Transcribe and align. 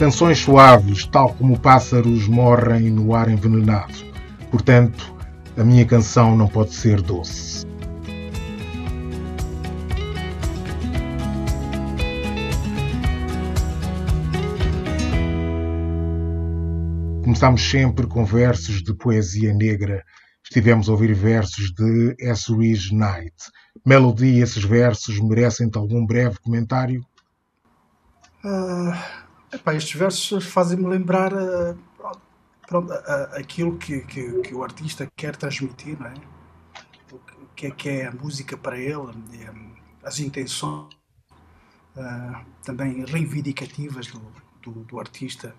Canções 0.00 0.38
suaves, 0.38 1.04
tal 1.04 1.34
como 1.34 1.60
pássaros 1.60 2.26
morrem 2.26 2.88
no 2.88 3.14
ar 3.14 3.28
envenenado. 3.28 3.92
Portanto, 4.50 5.14
a 5.58 5.62
minha 5.62 5.84
canção 5.84 6.34
não 6.34 6.48
pode 6.48 6.72
ser 6.72 7.02
doce. 7.02 7.66
Começámos 17.22 17.60
sempre 17.60 18.06
com 18.06 18.24
versos 18.24 18.82
de 18.82 18.94
poesia 18.94 19.52
negra. 19.52 20.02
Estivemos 20.42 20.88
a 20.88 20.92
ouvir 20.92 21.12
versos 21.12 21.74
de 21.74 22.16
S.W. 22.18 22.74
Knight. 22.92 23.36
Melody, 23.84 24.38
esses 24.38 24.64
versos 24.64 25.20
merecem-te 25.20 25.76
algum 25.76 26.06
breve 26.06 26.38
comentário? 26.38 27.04
Uh, 28.42 29.20
epá, 29.52 29.74
estes 29.74 29.98
versos 29.98 30.46
fazem-me 30.46 30.86
lembrar 30.86 31.32
uh, 31.32 31.78
pronto, 32.66 32.92
uh, 32.92 33.36
aquilo 33.36 33.76
que, 33.78 34.00
que, 34.00 34.40
que, 34.40 34.54
o 34.54 34.62
artista 34.62 35.10
quer 35.16 35.36
transmitir, 35.36 35.98
não 35.98 36.06
é? 36.06 36.14
o 37.12 37.46
que 37.54 37.66
é 37.66 37.70
que 37.70 37.88
é 37.88 38.06
a 38.06 38.12
música 38.12 38.56
para 38.56 38.78
ele, 38.78 39.12
as 40.02 40.18
intenções 40.18 40.88
também 42.64 43.04
reivindicativas 43.04 44.06
do, 44.06 44.22
do, 44.62 44.84
do 44.84 44.98
artista 44.98 45.54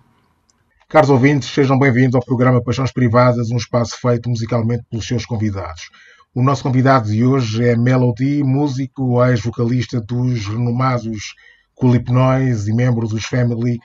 Caros 0.91 1.09
ouvintes, 1.09 1.47
sejam 1.53 1.79
bem-vindos 1.79 2.15
ao 2.15 2.25
programa 2.25 2.61
Paixões 2.61 2.91
Privadas, 2.91 3.49
um 3.49 3.55
espaço 3.55 3.95
feito 4.01 4.29
musicalmente 4.29 4.83
pelos 4.89 5.07
seus 5.07 5.25
convidados. 5.25 5.83
O 6.35 6.43
nosso 6.43 6.63
convidado 6.63 7.09
de 7.09 7.23
hoje 7.23 7.63
é 7.63 7.77
Melody, 7.77 8.43
músico, 8.43 9.23
ex-vocalista 9.23 10.01
dos 10.01 10.47
renomados 10.47 11.33
Culipnois 11.81 12.67
e 12.67 12.73
membro 12.73 13.07
dos 13.07 13.25
Family, 13.25 13.79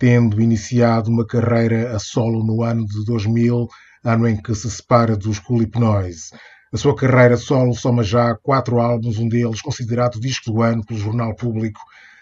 tendo 0.00 0.40
iniciado 0.40 1.10
uma 1.10 1.26
carreira 1.26 1.94
a 1.94 1.98
solo 1.98 2.42
no 2.42 2.62
ano 2.62 2.86
de 2.86 3.04
2000, 3.04 3.68
ano 4.02 4.26
em 4.26 4.40
que 4.40 4.54
se 4.54 4.70
separa 4.70 5.14
dos 5.18 5.38
Culipnois. 5.38 6.30
A 6.72 6.78
sua 6.78 6.96
carreira 6.96 7.36
solo 7.36 7.74
soma 7.74 8.02
já 8.02 8.34
quatro 8.36 8.80
álbuns, 8.80 9.18
um 9.18 9.28
deles 9.28 9.60
considerado 9.60 10.18
disco 10.18 10.50
do 10.50 10.62
ano 10.62 10.82
pelo 10.82 10.98
Jornal 10.98 11.34
Público 11.34 11.78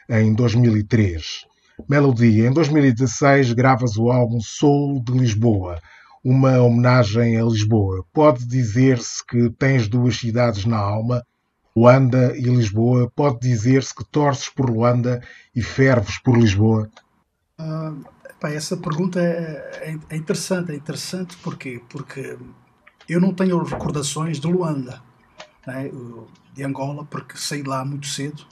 em 0.09 0.35
2003. 0.35 1.45
Melody, 1.89 2.41
em 2.41 2.53
2016 2.53 3.53
gravas 3.53 3.97
o 3.97 4.11
álbum 4.11 4.41
Soul 4.41 5.01
de 5.01 5.13
Lisboa, 5.13 5.79
uma 6.25 6.61
homenagem 6.61 7.37
a 7.37 7.45
Lisboa. 7.45 8.05
Pode 8.13 8.45
dizer-se 8.49 9.25
que 9.25 9.49
tens 9.51 9.87
duas 9.87 10.17
cidades 10.17 10.65
na 10.65 10.79
alma, 10.79 11.23
Luanda 11.77 12.37
e 12.37 12.43
Lisboa. 12.43 13.11
Pode 13.15 13.41
dizer-se 13.41 13.95
que 13.95 14.05
torces 14.05 14.49
por 14.49 14.69
Luanda 14.69 15.23
e 15.55 15.63
ferves 15.63 16.19
por 16.19 16.37
Lisboa? 16.37 16.91
Uh, 17.59 18.05
pá, 18.41 18.51
essa 18.51 18.77
pergunta 18.77 19.21
é, 19.21 19.91
é, 19.91 19.99
é, 20.11 20.17
interessante. 20.17 20.73
É 20.73 20.75
interessante 20.75 21.37
porquê? 21.39 21.81
porque 21.89 22.39
eu 23.09 23.21
não 23.21 23.35
tenho 23.35 23.63
recordações 23.63 24.39
de 24.39 24.47
Luanda, 24.47 25.03
né, 25.67 25.91
de 26.55 26.65
Angola, 26.65 27.05
porque 27.05 27.37
saí 27.37 27.63
lá 27.63 27.85
muito 27.85 28.07
cedo 28.07 28.47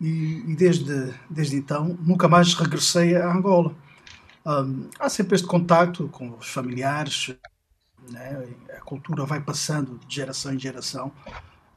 e, 0.00 0.44
e 0.46 0.56
desde, 0.56 1.14
desde 1.28 1.56
então 1.56 1.96
nunca 2.00 2.28
mais 2.28 2.54
regressei 2.54 3.16
a 3.16 3.32
Angola. 3.32 3.74
Um, 4.44 4.88
há 4.98 5.08
sempre 5.08 5.34
este 5.34 5.46
contacto 5.46 6.08
com 6.08 6.30
os 6.36 6.48
familiares, 6.48 7.34
né? 8.10 8.46
a 8.76 8.80
cultura 8.80 9.24
vai 9.24 9.40
passando 9.40 9.98
de 10.06 10.14
geração 10.14 10.54
em 10.54 10.58
geração 10.58 11.10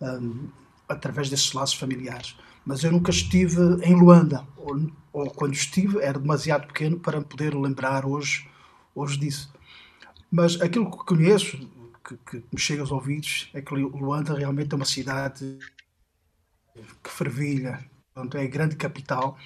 um, 0.02 0.50
através 0.88 1.30
desses 1.30 1.54
laços 1.54 1.76
familiares. 1.76 2.36
Mas 2.66 2.84
eu 2.84 2.92
nunca 2.92 3.12
estive 3.12 3.62
em 3.84 3.96
Luanda, 3.96 4.46
ou, 4.58 4.92
ou, 5.14 5.30
quando 5.32 5.54
estive 5.54 6.00
era 6.00 6.20
demasiado 6.20 6.68
pequeno 6.68 7.00
para 7.00 7.22
poder 7.22 7.56
lembrar 7.56 8.06
hoje, 8.06 8.48
hoje 8.94 9.18
disso. 9.18 9.52
Mas 10.32 10.60
aquilo 10.62 10.90
que 10.92 11.06
conheço, 11.06 11.58
que, 12.04 12.18
que 12.18 12.44
me 12.52 12.60
chega 12.60 12.82
aos 12.82 12.92
ouvidos, 12.92 13.50
é 13.54 13.62
que 13.62 13.74
Luanda 13.74 14.38
realmente 14.38 14.74
é 14.74 14.76
uma 14.76 14.86
cidade 14.86 15.58
que 17.04 17.10
fervilha, 17.10 17.84
portanto 18.14 18.38
é 18.38 18.44
a 18.44 18.48
grande 18.48 18.76
capital 18.76 19.38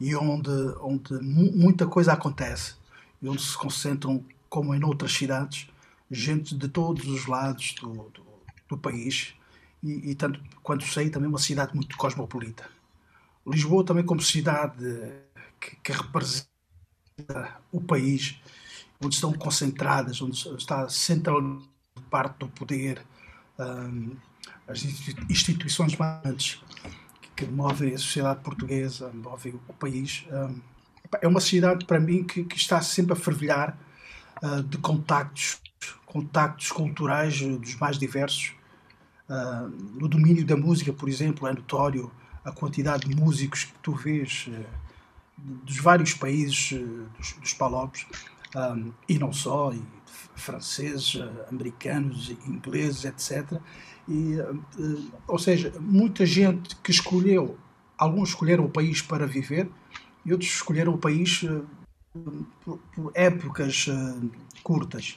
e 0.00 0.14
onde, 0.14 0.50
onde 0.80 1.14
muita 1.22 1.86
coisa 1.86 2.12
acontece 2.12 2.74
e 3.20 3.28
onde 3.28 3.42
se 3.42 3.56
concentram, 3.56 4.24
como 4.48 4.74
em 4.74 4.84
outras 4.84 5.12
cidades, 5.12 5.68
gente 6.10 6.54
de 6.54 6.68
todos 6.68 7.06
os 7.06 7.26
lados 7.26 7.74
do, 7.80 7.92
do, 8.10 8.24
do 8.68 8.78
país 8.78 9.34
e, 9.82 10.10
e, 10.10 10.14
tanto 10.14 10.40
quanto 10.62 10.84
sei, 10.84 11.10
também 11.10 11.28
uma 11.28 11.38
cidade 11.38 11.74
muito 11.74 11.96
cosmopolita. 11.96 12.68
Lisboa 13.46 13.84
também 13.84 14.04
como 14.04 14.20
cidade 14.20 14.84
que, 15.60 15.76
que 15.76 15.92
representa 15.92 16.48
o 17.72 17.80
país, 17.80 18.40
onde 19.02 19.14
estão 19.14 19.32
concentradas, 19.32 20.20
onde 20.20 20.36
está 20.56 20.88
central 20.88 21.40
parte 22.10 22.38
do 22.38 22.48
poder, 22.48 23.02
um, 23.58 24.16
as 24.66 24.84
instituições 25.28 25.96
mais 25.96 26.60
que 27.36 27.46
move 27.46 27.94
a 27.94 27.98
sociedade 27.98 28.40
portuguesa, 28.40 29.10
move 29.12 29.58
o 29.68 29.72
país. 29.74 30.26
é 31.20 31.26
uma 31.26 31.40
cidade, 31.40 31.84
para 31.84 31.98
mim, 31.98 32.24
que, 32.24 32.44
que 32.44 32.56
está 32.56 32.80
sempre 32.80 33.14
a 33.14 33.16
fervilhar 33.16 33.78
uh, 34.42 34.62
de 34.62 34.78
contactos, 34.78 35.58
contactos 36.04 36.70
culturais 36.70 37.40
dos 37.40 37.76
mais 37.76 37.98
diversos. 37.98 38.54
Uh, 39.30 39.68
no 40.00 40.08
domínio 40.08 40.44
da 40.44 40.56
música, 40.56 40.92
por 40.92 41.08
exemplo, 41.08 41.46
é 41.46 41.52
notório 41.52 42.10
a 42.44 42.50
quantidade 42.50 43.08
de 43.08 43.14
músicos 43.14 43.64
que 43.64 43.78
tu 43.80 43.92
vês 43.92 44.48
uh, 44.48 44.64
dos 45.64 45.78
vários 45.78 46.14
países 46.14 46.78
dos, 47.16 47.32
dos 47.34 47.54
palopes, 47.54 48.06
um, 48.56 48.92
e 49.08 49.18
não 49.18 49.32
só, 49.32 49.72
e 49.72 49.80
franceses, 50.34 51.16
americanos, 51.48 52.30
ingleses, 52.46 53.04
etc. 53.04 53.60
E, 54.08 54.40
uh, 54.40 55.12
ou 55.28 55.38
seja, 55.38 55.72
muita 55.78 56.26
gente 56.26 56.74
que 56.76 56.90
escolheu, 56.90 57.56
alguns 57.96 58.30
escolheram 58.30 58.64
o 58.64 58.68
país 58.68 59.00
para 59.00 59.26
viver 59.26 59.70
e 60.24 60.32
outros 60.32 60.50
escolheram 60.50 60.94
o 60.94 60.98
país 60.98 61.42
uh, 61.44 61.64
por, 62.64 62.78
por, 62.94 63.12
épocas 63.14 63.86
uh, 63.86 64.30
curtas. 64.62 65.16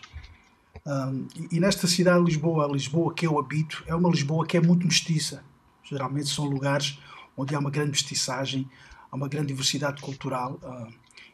Um, 0.85 1.27
e, 1.51 1.59
nesta 1.59 1.87
cidade 1.87 2.19
de 2.19 2.31
Lisboa, 2.31 2.65
a 2.65 2.71
Lisboa 2.71 3.13
que 3.13 3.25
eu 3.25 3.39
habito, 3.39 3.83
é 3.87 3.95
uma 3.95 4.09
Lisboa 4.09 4.45
que 4.45 4.57
é 4.57 4.61
muito 4.61 4.85
mestiça. 4.85 5.43
Geralmente 5.83 6.29
são 6.29 6.45
lugares 6.45 6.99
onde 7.37 7.55
há 7.55 7.59
uma 7.59 7.69
grande 7.69 7.91
mestiçagem, 7.91 8.69
há 9.11 9.15
uma 9.15 9.27
grande 9.27 9.47
diversidade 9.47 10.01
cultural 10.01 10.59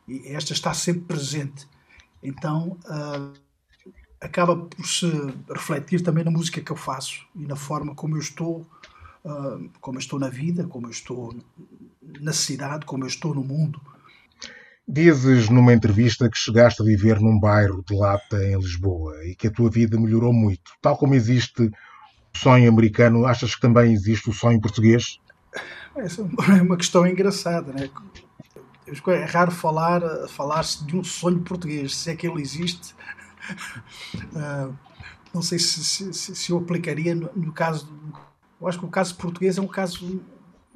e 0.08 0.28
esta 0.28 0.54
está 0.54 0.74
sempre 0.74 1.02
presente. 1.02 1.68
Então, 2.22 2.78
acaba 4.20 4.56
por 4.56 4.86
se 4.86 5.08
refletir 5.50 6.02
também 6.02 6.24
na 6.24 6.32
música 6.32 6.62
que 6.62 6.72
eu 6.72 6.76
faço 6.76 7.26
e 7.36 7.46
na 7.46 7.56
forma 7.56 7.96
como 7.96 8.16
eu 8.16 8.20
estou, 8.20 8.68
uh, 9.24 9.70
como 9.80 9.98
eu 9.98 10.00
estou 10.00 10.20
na 10.20 10.30
vida, 10.30 10.66
como 10.68 10.88
eu 10.88 10.92
estou 10.92 11.36
na 12.20 12.34
cidade, 12.34 12.86
como 12.86 13.04
eu 13.04 13.08
estou 13.08 13.34
no 13.34 13.44
mundo. 13.44 13.80
Dizes 14.92 15.50
numa 15.50 15.72
entrevista 15.72 16.28
que 16.28 16.38
chegaste 16.38 16.82
a 16.82 16.86
viver 16.86 17.20
num 17.20 17.40
bairro 17.40 17.84
de 17.88 17.96
lata 17.96 18.44
em 18.44 18.58
Lisboa 18.58 19.14
e 19.24 19.36
que 19.36 19.48
a 19.48 19.52
tua 19.52 19.70
vida 19.70 20.00
melhorou 20.00 20.34
muito. 20.34 20.72
Tal 20.82 20.98
como 20.98 21.14
existe 21.14 21.62
o 21.62 21.72
sonho 22.38 22.68
americano, 22.68 23.26
achas 23.26 23.54
que 23.54 23.62
também 23.62 23.94
existe 23.94 24.28
o 24.30 24.34
sonho 24.34 24.60
português? 24.60 25.20
Essa 25.96 26.22
é 26.22 26.62
uma 26.64 26.76
questão 26.76 27.06
engraçada, 27.06 27.72
né? 27.72 27.88
É 28.88 29.26
raro 29.26 29.52
falar, 29.52 30.02
falar-se 30.28 30.84
de 30.84 30.98
um 30.98 31.04
sonho 31.04 31.42
português, 31.42 31.96
se 31.96 32.10
é 32.10 32.16
que 32.16 32.28
ele 32.28 32.42
existe 32.42 32.96
uh, 34.34 34.76
não 35.32 35.44
sei 35.44 35.60
se, 35.60 35.84
se, 35.84 36.14
se, 36.14 36.52
eu 36.52 36.58
aplicaria 36.58 37.14
no, 37.14 37.30
no, 37.36 37.54
caso. 37.54 37.88
Eu 38.60 38.68
acho 38.68 38.80
que 38.80 38.86
o 38.86 38.90
caso 38.90 39.16
português 39.16 39.58
é 39.60 39.62
um 39.62 39.68
caso 39.68 40.20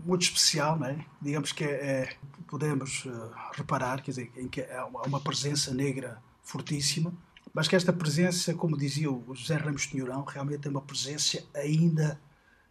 muito 0.05 0.21
especial, 0.21 0.77
não 0.77 0.87
é? 0.87 0.97
Digamos 1.21 1.51
que 1.51 1.63
é, 1.63 1.67
é 1.67 2.09
podemos 2.53 3.03
uh, 3.05 3.31
reparar, 3.53 4.03
quer 4.03 4.11
dizer, 4.11 4.31
em 4.37 4.47
que 4.47 4.61
há 4.61 4.85
uma, 4.85 5.19
presença 5.19 5.73
negra 5.73 6.21
fortíssima, 6.43 7.11
mas 7.51 7.67
que 7.67 7.75
esta 7.75 7.91
presença, 7.91 8.53
como 8.53 8.77
dizia 8.77 9.11
o 9.11 9.33
José 9.33 9.55
Ramos 9.55 9.87
Tinhorão, 9.87 10.23
realmente 10.23 10.67
é 10.67 10.69
uma 10.69 10.83
presença 10.83 11.43
ainda 11.55 12.21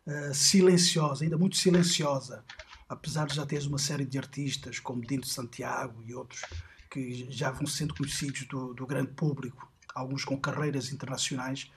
uh, 0.06 0.32
silenciosa, 0.32 1.24
ainda 1.24 1.36
muito 1.36 1.56
silenciosa, 1.56 2.44
apesar 2.88 3.26
de 3.26 3.34
já 3.34 3.44
teres 3.44 3.66
uma 3.66 3.78
série 3.78 4.04
de 4.04 4.16
artistas 4.18 4.78
como 4.78 5.04
Dino 5.04 5.24
Santiago 5.24 6.00
e 6.06 6.14
outros 6.14 6.42
que 6.88 7.26
já 7.28 7.50
vão 7.50 7.66
sendo 7.66 7.92
conhecidos 7.92 8.44
do, 8.44 8.72
do 8.74 8.86
grande 8.86 9.10
público 9.10 9.68
alguns 9.92 10.24
com 10.24 10.38
carreiras 10.38 10.92
internacionais. 10.92 11.68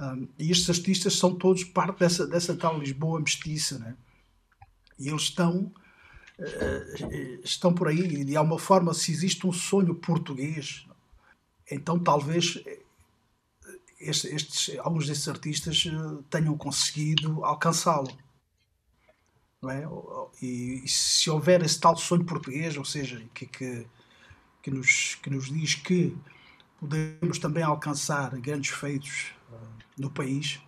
Um, 0.00 0.26
e 0.36 0.50
estes 0.50 0.68
artistas 0.68 1.14
são 1.14 1.36
todos 1.36 1.62
parte 1.62 2.00
dessa, 2.00 2.26
dessa 2.26 2.56
tal 2.56 2.76
Lisboa 2.76 3.20
mestiça, 3.20 3.78
né? 3.78 3.94
E 4.98 5.08
eles 5.08 5.22
estão, 5.22 5.72
estão 7.42 7.72
por 7.72 7.88
aí, 7.88 8.00
e 8.00 8.24
de 8.24 8.36
alguma 8.36 8.58
forma, 8.58 8.92
se 8.92 9.10
existe 9.10 9.46
um 9.46 9.52
sonho 9.52 9.94
português, 9.94 10.86
então 11.70 11.98
talvez 11.98 12.62
eh, 12.66 12.82
estes, 13.98 14.32
estes 14.32 14.78
alguns 14.78 15.06
desses 15.06 15.26
artistas 15.28 15.84
tenham 16.28 16.56
conseguido 16.56 17.44
alcançá-lo. 17.44 18.10
é? 19.70 19.84
E, 20.42 20.82
e, 20.84 20.88
se 20.88 21.30
houver 21.30 21.62
esse 21.62 21.80
tal 21.80 21.96
sonho 21.96 22.24
português, 22.24 22.76
ou 22.76 22.84
seja, 22.84 23.24
que, 23.34 23.46
que, 23.46 23.86
que, 24.62 24.70
nos, 24.70 25.14
que 25.16 25.30
nos 25.30 25.46
diz 25.46 25.74
que 25.74 26.16
podemos 26.78 27.38
também 27.38 27.62
alcançar 27.62 28.38
grandes 28.38 28.70
feitos 28.70 29.32
no 29.98 30.10
país, 30.10 30.60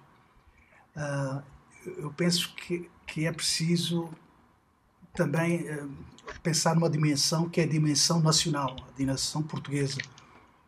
eu 1.84 2.10
penso 2.14 2.54
que, 2.54 2.90
que 3.06 3.26
é 3.26 3.32
preciso 3.32 4.10
também 5.14 5.62
uh, 5.62 5.90
pensar 6.42 6.74
numa 6.74 6.90
dimensão 6.90 7.48
que 7.48 7.60
é 7.60 7.64
a 7.64 7.68
dimensão 7.68 8.20
nacional, 8.20 8.76
a 8.88 8.96
dimensão 8.96 9.42
portuguesa. 9.42 10.00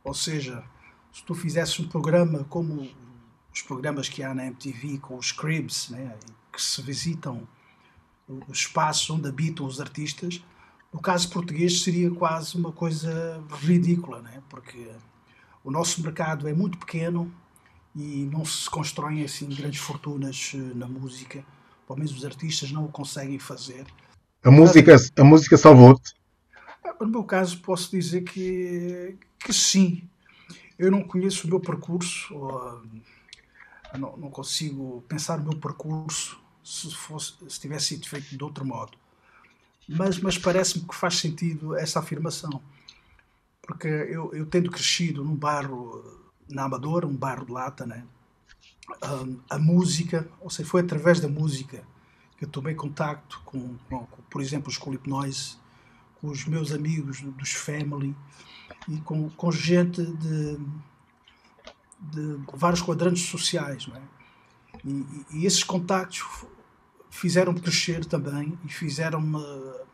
Ou 0.02 0.14
seja, 0.14 0.64
se 1.12 1.24
tu 1.24 1.34
fizesse 1.34 1.82
um 1.82 1.88
programa 1.88 2.44
como 2.44 2.88
os 3.52 3.62
programas 3.62 4.08
que 4.08 4.22
há 4.22 4.34
na 4.34 4.46
MTV 4.46 4.98
com 4.98 5.16
os 5.16 5.32
cribs, 5.32 5.90
né, 5.90 6.16
que 6.52 6.62
se 6.62 6.80
visitam 6.82 7.46
o 8.28 8.52
espaço 8.52 9.14
onde 9.14 9.28
habitam 9.28 9.66
os 9.66 9.80
artistas, 9.80 10.42
no 10.92 11.00
caso 11.00 11.30
português 11.30 11.82
seria 11.82 12.10
quase 12.10 12.56
uma 12.56 12.72
coisa 12.72 13.42
ridícula, 13.60 14.20
né? 14.22 14.42
porque 14.48 14.88
o 15.64 15.70
nosso 15.70 16.02
mercado 16.02 16.48
é 16.48 16.52
muito 16.52 16.78
pequeno 16.78 17.32
e 17.94 18.28
não 18.32 18.44
se 18.44 18.68
constroem 18.68 19.24
assim 19.24 19.48
grandes 19.48 19.80
fortunas 19.80 20.52
eh, 20.54 20.58
na 20.74 20.86
música, 20.86 21.44
pelo 21.86 21.98
menos 21.98 22.12
os 22.16 22.24
artistas 22.24 22.70
não 22.70 22.84
o 22.84 22.88
conseguem 22.88 23.38
fazer. 23.38 23.84
A 24.42 24.50
música, 24.50 24.96
a 25.18 25.24
música 25.24 25.56
salvou-te? 25.56 26.14
No 27.00 27.06
meu 27.06 27.24
caso 27.24 27.60
posso 27.60 27.90
dizer 27.90 28.22
que, 28.22 29.16
que 29.38 29.52
sim. 29.52 30.02
Eu 30.78 30.90
não 30.90 31.02
conheço 31.02 31.46
o 31.46 31.50
meu 31.50 31.60
percurso, 31.60 32.34
ou, 32.34 32.82
não, 33.98 34.16
não 34.16 34.30
consigo 34.30 35.04
pensar 35.08 35.38
o 35.38 35.42
meu 35.42 35.56
percurso 35.56 36.40
se, 36.64 36.94
fosse, 36.94 37.34
se 37.48 37.60
tivesse 37.60 37.88
sido 37.88 38.08
feito 38.08 38.36
de 38.36 38.42
outro 38.42 38.64
modo. 38.64 38.96
Mas, 39.88 40.18
mas 40.18 40.38
parece-me 40.38 40.86
que 40.86 40.94
faz 40.94 41.18
sentido 41.18 41.76
essa 41.76 41.98
afirmação. 41.98 42.62
Porque 43.62 43.88
eu, 43.88 44.32
eu 44.34 44.46
tendo 44.46 44.70
crescido 44.70 45.24
num 45.24 45.34
bairro 45.34 46.02
na 46.48 46.64
Amadora, 46.64 47.06
um 47.06 47.16
bairro 47.16 47.44
de 47.44 47.52
lata, 47.52 47.86
né? 47.86 48.04
a, 49.00 49.54
a 49.56 49.58
música, 49.58 50.28
ou 50.40 50.50
seja, 50.50 50.68
foi 50.68 50.80
através 50.80 51.20
da 51.20 51.28
música 51.28 51.82
eu 52.40 52.48
tomei 52.48 52.74
contacto 52.74 53.40
com, 53.44 53.76
com, 53.88 54.06
com 54.06 54.22
por 54.22 54.40
exemplo, 54.40 54.68
os 54.68 54.78
Clip 54.78 55.08
Noise, 55.08 55.56
com 56.20 56.28
os 56.28 56.46
meus 56.46 56.72
amigos 56.72 57.20
dos 57.20 57.52
Family 57.52 58.16
e 58.88 58.98
com, 59.00 59.28
com 59.30 59.52
gente 59.52 60.04
de, 60.04 60.58
de 62.00 62.40
vários 62.54 62.82
quadrantes 62.82 63.22
sociais. 63.24 63.86
Não 63.86 63.96
é? 63.96 64.02
E, 64.84 65.26
e, 65.32 65.46
esses 65.46 65.64
contactos 65.64 66.22
fizeram-me 67.10 67.60
crescer 67.60 68.04
também 68.04 68.58
e 68.64 68.68
fizeram-me 68.68 69.36
uh, 69.36 69.86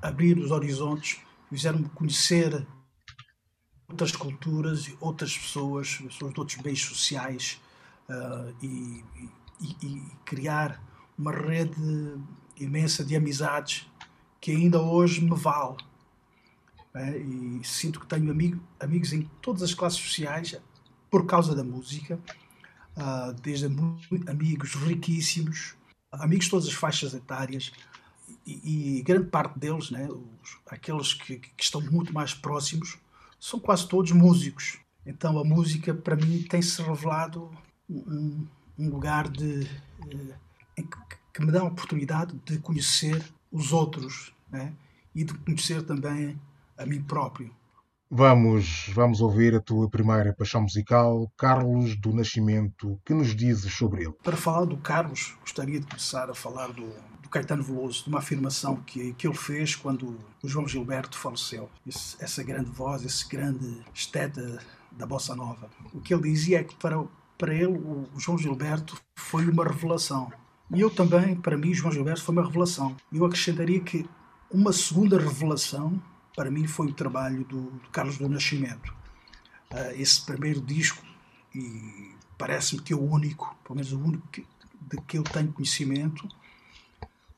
abrir 0.00 0.38
os 0.38 0.50
horizontes, 0.50 1.20
fizeram-me 1.48 1.88
conhecer 1.90 2.66
outras 3.88 4.12
culturas 4.12 4.88
e 4.88 4.96
outras 5.00 5.36
pessoas, 5.36 5.96
pessoas 5.96 6.32
de 6.32 6.40
outros 6.40 6.58
meios 6.58 6.80
sociais 6.80 7.60
uh, 8.08 8.54
e, 8.62 9.04
e, 9.60 9.86
e, 9.86 10.02
criar 10.24 10.80
uma 11.22 11.30
rede 11.30 12.18
imensa 12.58 13.04
de 13.04 13.14
amizades 13.14 13.86
que 14.40 14.50
ainda 14.50 14.80
hoje 14.80 15.20
me 15.20 15.36
vale. 15.36 15.76
É? 16.94 17.16
E 17.16 17.60
sinto 17.64 18.00
que 18.00 18.06
tenho 18.06 18.30
amigo, 18.30 18.60
amigos 18.80 19.12
em 19.12 19.22
todas 19.40 19.62
as 19.62 19.72
classes 19.72 20.00
sociais 20.00 20.60
por 21.08 21.24
causa 21.24 21.54
da 21.54 21.62
música 21.62 22.18
uh, 22.96 23.32
desde 23.40 23.66
amigos 24.26 24.74
riquíssimos, 24.74 25.74
amigos 26.10 26.46
de 26.46 26.50
todas 26.50 26.66
as 26.66 26.74
faixas 26.74 27.14
etárias, 27.14 27.72
e, 28.44 28.98
e 28.98 29.02
grande 29.02 29.28
parte 29.28 29.58
deles, 29.58 29.90
né, 29.90 30.08
os, 30.10 30.58
aqueles 30.66 31.14
que, 31.14 31.38
que, 31.38 31.62
estão 31.62 31.80
muito 31.80 32.12
mais 32.12 32.34
próximos, 32.34 32.98
são 33.38 33.60
quase 33.60 33.88
todos 33.88 34.10
músicos. 34.10 34.78
Então 35.06 35.38
a 35.38 35.44
música, 35.44 35.94
para 35.94 36.16
mim, 36.16 36.42
tem-se 36.42 36.82
revelado 36.82 37.50
um, 37.88 38.44
um 38.78 38.90
lugar 38.90 39.28
de, 39.28 39.66
uh, 40.00 40.34
que, 40.74 41.44
me 41.44 41.50
dá 41.50 41.60
a 41.60 41.64
oportunidade 41.64 42.34
de 42.44 42.58
conhecer 42.58 43.22
os 43.50 43.72
outros 43.72 44.32
né, 44.50 44.72
e 45.14 45.24
de 45.24 45.34
conhecer 45.34 45.82
também 45.82 46.38
a 46.76 46.86
mim 46.86 47.02
próprio. 47.02 47.50
Vamos, 48.14 48.90
vamos 48.92 49.22
ouvir 49.22 49.54
a 49.54 49.60
tua 49.60 49.88
primeira 49.88 50.34
paixão 50.34 50.60
musical, 50.60 51.32
Carlos 51.34 51.96
do 51.96 52.12
Nascimento. 52.12 53.00
Que 53.06 53.14
nos 53.14 53.34
dizes 53.34 53.72
sobre 53.72 54.02
ele? 54.02 54.12
Para 54.22 54.36
falar 54.36 54.66
do 54.66 54.76
Carlos, 54.76 55.34
gostaria 55.40 55.80
de 55.80 55.86
começar 55.86 56.28
a 56.28 56.34
falar 56.34 56.68
do, 56.72 56.94
do 57.22 57.28
Caetano 57.30 57.62
Veloso, 57.62 58.04
de 58.04 58.10
uma 58.10 58.18
afirmação 58.18 58.76
que, 58.76 59.14
que 59.14 59.26
ele 59.26 59.34
fez 59.34 59.74
quando 59.74 60.18
o 60.42 60.46
João 60.46 60.68
Gilberto 60.68 61.16
faleceu. 61.16 61.70
Esse, 61.86 62.22
essa 62.22 62.42
grande 62.42 62.68
voz, 62.70 63.02
esse 63.02 63.26
grande 63.26 63.80
esteta 63.94 64.58
da 64.90 65.06
bossa 65.06 65.34
nova. 65.34 65.70
O 65.94 66.00
que 66.00 66.12
ele 66.12 66.24
dizia 66.24 66.60
é 66.60 66.64
que 66.64 66.74
para, 66.74 67.02
para 67.38 67.54
ele 67.54 67.78
o 67.78 68.06
João 68.18 68.36
Gilberto 68.36 68.94
foi 69.16 69.48
uma 69.48 69.64
revelação. 69.64 70.30
E 70.74 70.80
eu 70.80 70.88
também, 70.88 71.36
para 71.36 71.56
mim, 71.56 71.74
João 71.74 71.92
Gilberto 71.92 72.22
foi 72.22 72.34
uma 72.34 72.44
revelação. 72.44 72.96
Eu 73.12 73.24
acrescentaria 73.26 73.80
que 73.80 74.08
uma 74.50 74.72
segunda 74.72 75.18
revelação 75.18 76.00
para 76.34 76.50
mim 76.50 76.66
foi 76.66 76.86
o 76.86 76.94
trabalho 76.94 77.44
do, 77.44 77.70
do 77.70 77.88
Carlos 77.90 78.16
do 78.16 78.28
Nascimento. 78.28 78.94
Uh, 79.70 79.92
esse 79.96 80.24
primeiro 80.24 80.60
disco, 80.60 81.02
e 81.54 82.14
parece-me 82.38 82.80
que 82.80 82.92
é 82.92 82.96
o 82.96 83.02
único, 83.02 83.54
pelo 83.64 83.76
menos 83.76 83.92
o 83.92 83.98
único 83.98 84.26
que, 84.28 84.46
de 84.90 84.96
que 85.02 85.18
eu 85.18 85.22
tenho 85.22 85.52
conhecimento, 85.52 86.26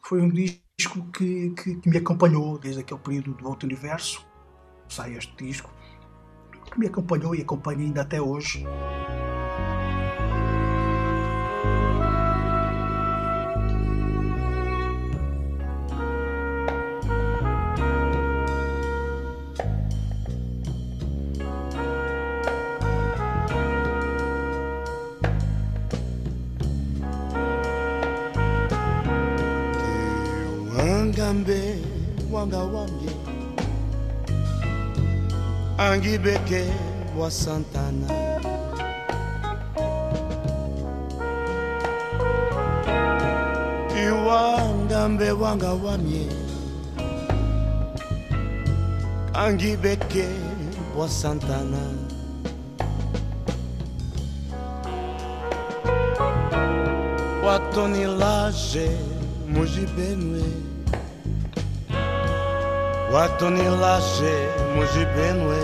foi 0.00 0.20
um 0.20 0.30
disco 0.30 1.04
que, 1.12 1.50
que, 1.50 1.76
que 1.76 1.88
me 1.88 1.98
acompanhou 1.98 2.58
desde 2.58 2.80
aquele 2.80 3.00
período 3.00 3.34
do 3.34 3.48
Outro 3.48 3.66
Universo, 3.66 4.24
sai 4.88 5.14
este 5.16 5.34
disco, 5.36 5.70
que 6.70 6.78
me 6.78 6.86
acompanhou 6.86 7.34
e 7.34 7.42
acompanha 7.42 7.80
ainda 7.80 8.02
até 8.02 8.20
hoje. 8.20 8.64
Wanga 32.32 32.58
wange. 32.58 33.10
Angibeke 35.78 36.64
wa 37.18 37.30
santana. 37.30 38.06
Iwangambe 44.04 45.30
wanga 45.40 45.72
wamye. 45.84 46.26
Angibeke 49.34 50.26
wa 50.98 51.08
santana. 51.08 51.82
Watonilaje 57.44 58.90
va 63.14 63.28
toni 63.38 63.64
lashe 63.82 64.34
muji 64.74 65.04
benwe 65.16 65.60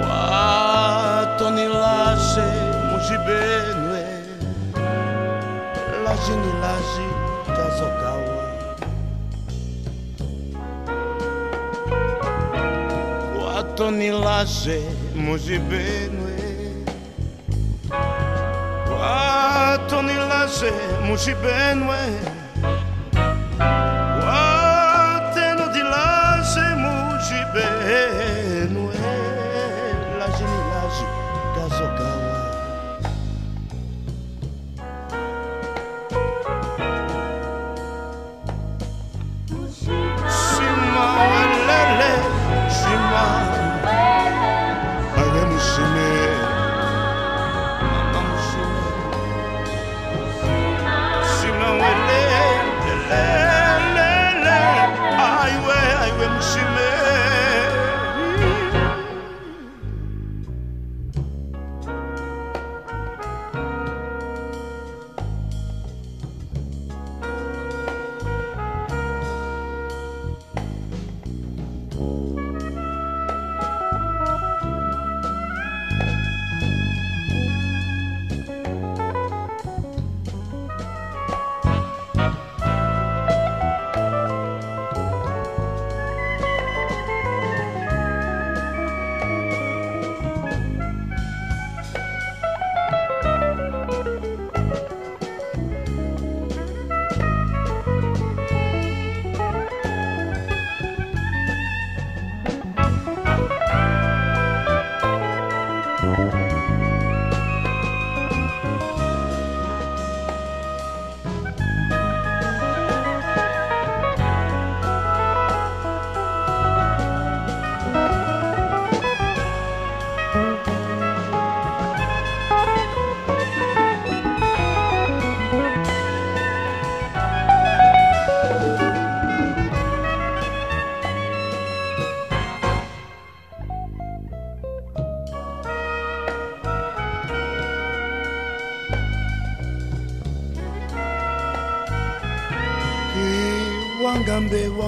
va 0.00 1.36
toni 1.38 1.66
lashe 1.82 2.46
muji 2.90 3.16
benwe 3.26 4.02
laje 6.04 6.34
ni 6.42 6.52
laje 6.62 7.06
kazokawa 7.56 8.44
va 13.36 13.62
toni 13.76 14.10
lashe 14.24 14.78
muji 15.24 15.58
benwe 15.70 16.36
va 18.90 19.78
toni 19.90 20.16
lashe 20.30 20.72
muji 21.06 21.34
benwe 21.44 22.00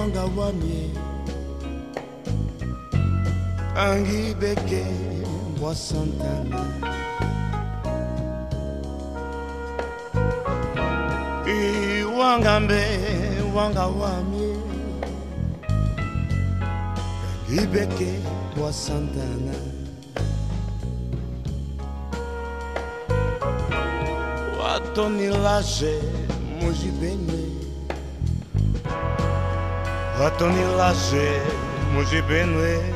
bonga 0.01 0.25
wami. 0.37 0.89
Angi 3.75 4.33
beke 4.39 4.83
mbwa 5.53 5.75
santana. 5.75 6.61
Iwangambe 11.99 12.81
wanga 13.55 13.85
wami. 13.87 14.57
Angi 17.49 17.67
beke 17.67 18.11
mbwa 18.55 18.73
santana. 18.73 19.55
Watonilaje 24.59 25.93
mujibeni 26.61 27.40
Atunci 30.21 30.61
la 30.77 30.93
ce 30.93 31.41
muzi 31.93 32.21
bine? 32.27 32.93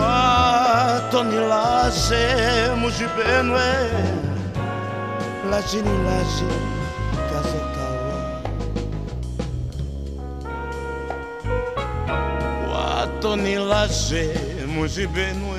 Atunci 0.00 1.36
la 1.36 1.90
ce 1.90 2.72
muzi 2.80 3.04
bine? 3.14 3.68
La 5.50 5.60
cine 5.68 5.92
la 6.04 6.18
ce 6.34 6.48
casa 7.28 7.60
ta? 7.74 7.88
Atunci 13.02 13.54
muzi 14.66 15.06
bine? 15.06 15.57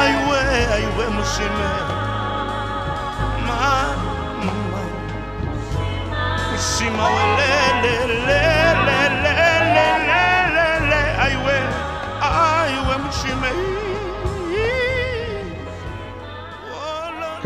aywe 0.00 0.40
aywe 0.76 1.04
Mushima. 1.16 1.70
Ma, 3.46 3.60
ma, 4.44 4.82
Mushima. 6.50 7.55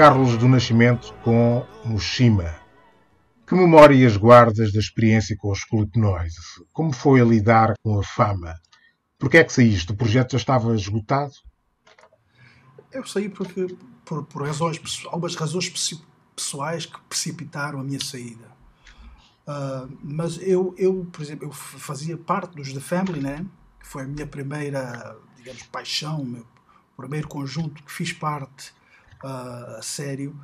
Carlos 0.00 0.38
do 0.38 0.49
Nascimento 0.49 1.12
com 1.23 1.62
Mushima. 1.85 2.54
Que 3.47 3.54
memórias 3.54 4.16
guardas 4.16 4.73
da 4.73 4.78
experiência 4.78 5.37
com 5.37 5.50
os 5.50 5.61
Noise? 5.95 6.38
Como 6.73 6.90
foi 6.90 7.21
a 7.21 7.25
lidar 7.26 7.75
com 7.83 7.99
a 7.99 8.02
fama? 8.02 8.59
Por 9.19 9.28
que 9.28 9.37
é 9.37 9.45
que 9.45 9.52
saíste? 9.52 9.92
O 9.92 9.95
projeto 9.95 10.33
já 10.33 10.38
estava 10.38 10.75
esgotado? 10.75 11.35
Eu 12.90 13.07
saí 13.07 13.28
porque, 13.28 13.76
por, 14.07 14.25
por 14.25 14.47
razões, 14.47 14.80
algumas 15.04 15.35
razões 15.35 15.69
pessoais 16.35 16.87
que 16.87 16.99
precipitaram 17.02 17.78
a 17.78 17.85
minha 17.85 18.00
saída. 18.02 18.49
Ah, 19.47 19.87
mas 20.02 20.38
eu, 20.40 20.75
eu, 20.78 21.07
por 21.12 21.21
exemplo, 21.21 21.47
eu 21.47 21.52
fazia 21.52 22.16
parte 22.16 22.57
dos 22.57 22.73
The 22.73 22.80
Family, 22.80 23.21
né? 23.21 23.45
que 23.78 23.87
foi 23.87 24.04
a 24.04 24.07
minha 24.07 24.26
primeira, 24.26 25.14
digamos, 25.37 25.62
paixão, 25.64 26.23
o 26.23 26.26
meu 26.26 26.47
primeiro 26.97 27.28
conjunto 27.28 27.83
que 27.83 27.92
fiz 27.92 28.14
parte 28.14 28.79
a 29.22 29.80
sério 29.82 30.38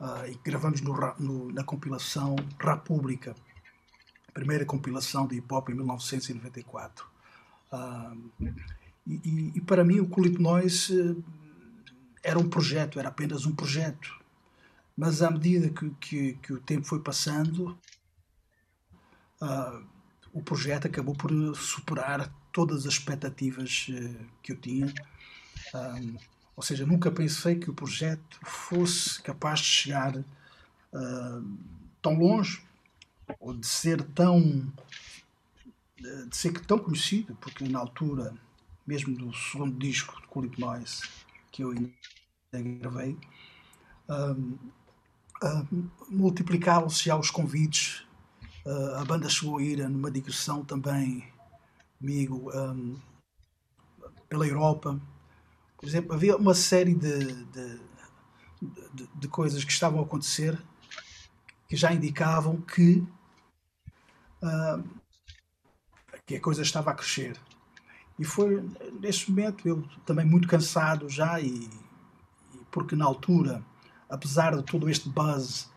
ah, 0.00 0.26
e 0.28 0.34
gravamos 0.44 0.80
no 0.80 0.94
no- 1.18 1.52
na 1.52 1.64
compilação 1.64 2.36
República, 2.60 3.34
a 4.28 4.32
primeira 4.32 4.64
compilação 4.64 5.26
de 5.26 5.36
hip 5.36 5.52
hop 5.52 5.70
em 5.70 5.74
1994. 5.74 7.06
Ah, 7.72 8.14
e, 9.06 9.52
e- 9.56 9.60
para 9.62 9.84
mim 9.84 10.00
o 10.00 10.08
Culip 10.08 10.40
Noise 10.40 11.00
eh, 11.00 11.16
era 12.22 12.38
um 12.38 12.48
projeto, 12.48 12.98
era 12.98 13.08
apenas 13.08 13.46
um 13.46 13.54
projeto. 13.54 14.18
Mas 14.96 15.22
à 15.22 15.30
medida 15.30 15.70
que, 15.70 15.90
que, 16.00 16.32
que 16.34 16.52
o 16.52 16.60
tempo 16.60 16.86
foi 16.86 17.00
passando, 17.00 17.78
ah, 19.40 19.80
o 20.32 20.42
projeto 20.42 20.86
acabou 20.86 21.14
por 21.14 21.30
superar 21.56 22.32
todas 22.52 22.86
as 22.86 22.94
expectativas 22.94 23.86
eh, 23.90 24.24
que 24.42 24.52
eu 24.52 24.56
tinha. 24.60 24.92
Ah, 25.74 25.96
ou 26.58 26.62
seja, 26.62 26.84
nunca 26.84 27.08
pensei 27.08 27.54
que 27.54 27.70
o 27.70 27.72
projeto 27.72 28.36
fosse 28.44 29.22
capaz 29.22 29.60
de 29.60 29.66
chegar 29.66 30.24
ah, 30.92 31.40
tão 32.02 32.18
longe 32.18 32.60
ou 33.38 33.54
de 33.54 33.64
ser 33.64 34.02
tão 34.02 34.66
de 35.96 36.36
ser 36.36 36.60
tão 36.66 36.80
conhecido, 36.80 37.36
porque 37.40 37.68
na 37.68 37.78
altura, 37.78 38.34
mesmo 38.84 39.16
do 39.16 39.32
segundo 39.32 39.78
disco 39.78 40.20
de 40.20 40.26
Culip 40.26 40.58
Noise, 40.58 41.02
que 41.52 41.62
eu 41.62 41.70
ainda 41.70 41.92
gravei, 42.80 43.16
hum, 44.08 44.58
hum, 45.72 45.88
multiplicavam-se 46.10 47.04
já 47.04 47.16
os 47.16 47.30
convites. 47.30 48.04
Uh, 48.66 48.96
a 48.96 49.04
banda 49.04 49.28
chegou 49.28 49.58
a 49.58 49.62
ir 49.62 49.88
numa 49.88 50.10
digressão 50.10 50.64
também 50.64 51.24
comigo 52.00 52.50
hum, 52.52 52.96
pela 54.28 54.44
Europa. 54.44 55.00
Por 55.78 55.86
exemplo, 55.88 56.12
havia 56.14 56.36
uma 56.36 56.54
série 56.54 56.94
de, 56.94 57.18
de, 57.44 57.80
de- 58.92 59.08
de 59.14 59.28
coisas 59.28 59.64
que 59.64 59.72
estavam 59.72 60.00
a 60.00 60.02
acontecer 60.02 60.58
que 61.68 61.76
já 61.76 61.92
indicavam 61.92 62.60
que 62.62 63.06
que 66.26 66.36
a 66.36 66.40
coisa 66.40 66.62
estava 66.62 66.90
a 66.90 66.94
crescer. 66.94 67.36
E 68.18 68.24
foi 68.24 68.64
nesse 69.00 69.30
momento 69.30 69.66
eu 69.68 69.84
também 70.06 70.26
muito 70.26 70.48
cansado 70.48 71.08
já 71.08 71.40
e, 71.40 71.68
e 72.54 72.58
porque 72.70 72.96
na 72.96 73.04
altura, 73.04 73.62
apesar 74.08 74.56
de 74.56 74.62
todo 74.62 74.88
este 74.90 75.08
buzz, 75.08 75.70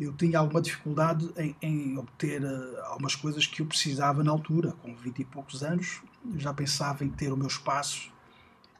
eu 0.00 0.12
tinha 0.14 0.38
alguma 0.38 0.62
dificuldade 0.62 1.30
em, 1.36 1.56
em 1.62 1.98
obter 1.98 2.42
eh, 2.42 2.80
algumas 2.86 3.14
coisas 3.14 3.46
que 3.46 3.62
eu 3.62 3.66
precisava 3.66 4.24
na 4.24 4.32
altura, 4.32 4.72
com 4.82 4.94
20 4.96 5.20
e 5.20 5.24
poucos 5.24 5.62
anos, 5.62 6.02
já 6.36 6.52
pensava 6.54 7.04
em 7.04 7.10
ter 7.10 7.32
o 7.32 7.36
meu 7.36 7.46
espaço, 7.48 8.12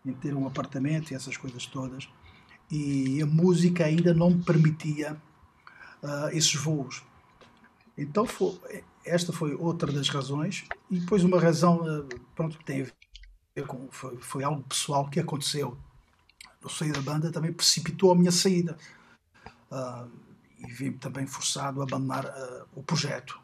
em 0.04 0.12
ter 0.12 0.35
um 0.35 0.47
apartamento 0.47 1.11
e 1.11 1.14
essas 1.14 1.37
coisas 1.37 1.66
todas. 1.66 2.09
E 2.71 3.21
a 3.23 3.26
música 3.26 3.85
ainda 3.85 4.14
não 4.14 4.40
permitia 4.40 5.21
ah, 6.02 6.30
esses 6.32 6.54
voos. 6.54 7.02
Então 7.97 8.26
foi, 8.26 8.85
esta 9.04 9.32
foi 9.32 9.54
outra 9.54 9.92
das 9.92 10.09
razões 10.09 10.64
e 10.90 10.99
depois 10.99 11.23
uma 11.23 11.38
razão 11.38 11.82
eh, 11.87 12.16
pronto 12.35 12.59
que 12.59 12.64
tem 12.64 12.82
a 12.82 12.87
ver 13.54 13.66
com 13.66 13.88
foi, 13.90 14.16
foi 14.16 14.42
algo 14.42 14.62
pessoal 14.62 15.09
que 15.11 15.21
aconteceu 15.21 15.76
eu 16.62 16.71
saí 16.71 16.90
da 16.90 17.02
banda 17.02 17.30
também 17.30 17.52
precipitou 17.52 18.11
a 18.11 18.14
minha 18.14 18.32
saída 18.32 18.78
Ah, 19.71 20.06
e 20.59 20.73
vi-me 20.73 20.99
também 20.99 21.26
forçado 21.26 21.80
a 21.80 21.85
abandonar 21.85 22.25
o 22.75 22.82
projeto 22.82 23.41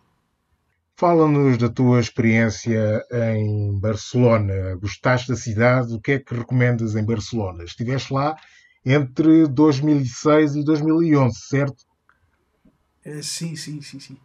Fala-nos 0.99 1.57
da 1.57 1.69
tua 1.69 2.01
experiência 2.01 3.03
em 3.13 3.79
Barcelona. 3.79 4.75
Gostaste 4.77 5.29
da 5.29 5.37
cidade? 5.37 5.95
O 5.95 6.01
que 6.01 6.13
é 6.13 6.19
que 6.19 6.35
recomendas 6.35 6.97
em 6.97 7.05
Barcelona? 7.05 7.63
Estiveste 7.63 8.13
lá 8.13 8.35
entre 8.85 9.47
2006 9.47 10.57
e 10.57 10.65
2011, 10.65 11.39
certo? 11.39 11.85
Eh, 13.05 13.23
sim 13.23 13.55
sim 13.57 13.81
sim 13.81 14.01
sim 14.01 14.17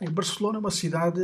em 0.00 0.10
Barcelona 0.10 0.58
é 0.58 0.60
uma 0.60 0.70
cidade 0.70 1.20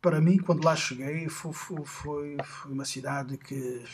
para 0.00 0.20
mim 0.20 0.38
quando 0.38 0.64
lá 0.64 0.76
cheguei 0.76 1.28
foi, 1.28 1.52
foi 1.84 2.36
foi 2.44 2.72
uma 2.72 2.84
cidade 2.84 3.36
que 3.38 3.84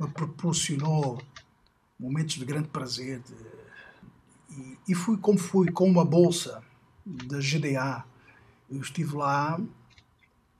me 0.00 0.08
proporcionou 0.10 1.20
momentos 1.98 2.34
de 2.36 2.44
grande 2.44 2.68
prazer 2.68 3.20
de- 3.20 3.34
e, 4.50 4.78
e 4.88 4.94
fui 4.94 5.16
como 5.16 5.38
fui 5.38 5.70
com 5.70 5.88
uma 5.88 6.04
bolsa 6.04 6.62
da 7.04 7.40
GDA 7.40 8.04
eu 8.72 8.80
estive 8.80 9.14
lá 9.14 9.60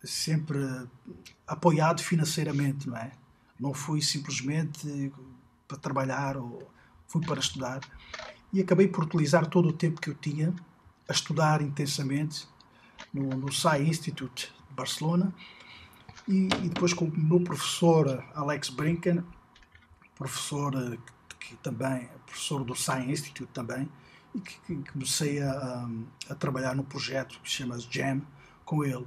sempre 0.04 0.58
apoiado 1.46 2.02
financeiramente 2.02 2.88
não 2.88 2.96
é? 2.96 3.12
Não 3.58 3.72
fui 3.72 4.02
simplesmente 4.02 5.12
para 5.68 5.78
trabalhar 5.78 6.36
ou 6.36 6.70
fui 7.06 7.24
para 7.24 7.38
estudar. 7.38 7.80
E 8.52 8.60
acabei 8.60 8.88
por 8.88 9.04
utilizar 9.04 9.46
todo 9.46 9.68
o 9.68 9.72
tempo 9.72 10.00
que 10.00 10.10
eu 10.10 10.14
tinha 10.14 10.54
a 11.08 11.12
estudar 11.12 11.62
intensamente 11.62 12.48
no, 13.12 13.28
no 13.28 13.52
SAI 13.52 13.84
Institute 13.84 14.52
de 14.68 14.74
Barcelona. 14.74 15.32
E, 16.26 16.46
e 16.46 16.68
depois 16.68 16.92
com 16.92 17.04
o 17.04 17.16
meu 17.16 17.40
professor 17.40 18.24
Alex 18.34 18.68
Brinken, 18.70 19.22
professor 20.16 20.98
que, 21.38 21.56
também 21.56 22.08
professor 22.26 22.64
do 22.64 22.74
SAI 22.74 23.10
Institute 23.10 23.50
também, 23.52 23.88
e 24.34 24.40
que, 24.40 24.58
que 24.66 24.92
comecei 24.92 25.42
a, 25.42 25.88
a, 26.28 26.34
trabalhar 26.34 26.74
num 26.74 26.84
projeto 26.84 27.40
que 27.42 27.50
se 27.50 27.56
chama 27.56 27.78
Jam 27.78 28.22
com 28.64 28.84
ele. 28.84 29.06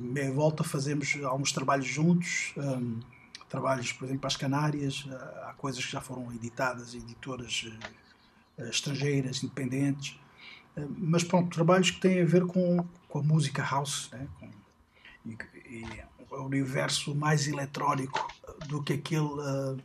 meia 0.00 0.32
volta 0.32 0.62
fazemos 0.62 1.16
alguns 1.24 1.52
trabalhos 1.52 1.86
juntos, 1.86 2.52
um, 2.56 3.00
trabalhos, 3.48 3.92
por 3.92 4.04
exemplo, 4.04 4.20
para 4.20 4.28
as 4.28 4.36
Canárias, 4.36 5.06
há 5.44 5.54
coisas 5.54 5.84
que 5.84 5.90
já 5.90 6.00
foram 6.00 6.30
editadas, 6.32 6.94
editoras 6.94 7.68
uh, 8.58 8.62
estrangeiras, 8.64 9.42
independentes, 9.42 10.18
uh, 10.76 10.94
mas 10.96 11.24
pronto, 11.24 11.54
trabalhos 11.54 11.90
que 11.90 12.00
têm 12.00 12.20
a 12.20 12.26
ver 12.26 12.46
com, 12.46 12.84
com 13.08 13.18
a 13.18 13.22
música 13.22 13.62
house, 13.62 14.10
né? 14.12 14.28
com, 14.38 14.50
e, 15.24 15.36
e 15.66 16.02
o 16.30 16.42
universo 16.42 17.14
mais 17.14 17.48
eletrónico 17.48 18.28
do 18.66 18.82
que 18.82 18.94
aquele 18.94 19.22
uh, 19.22 19.76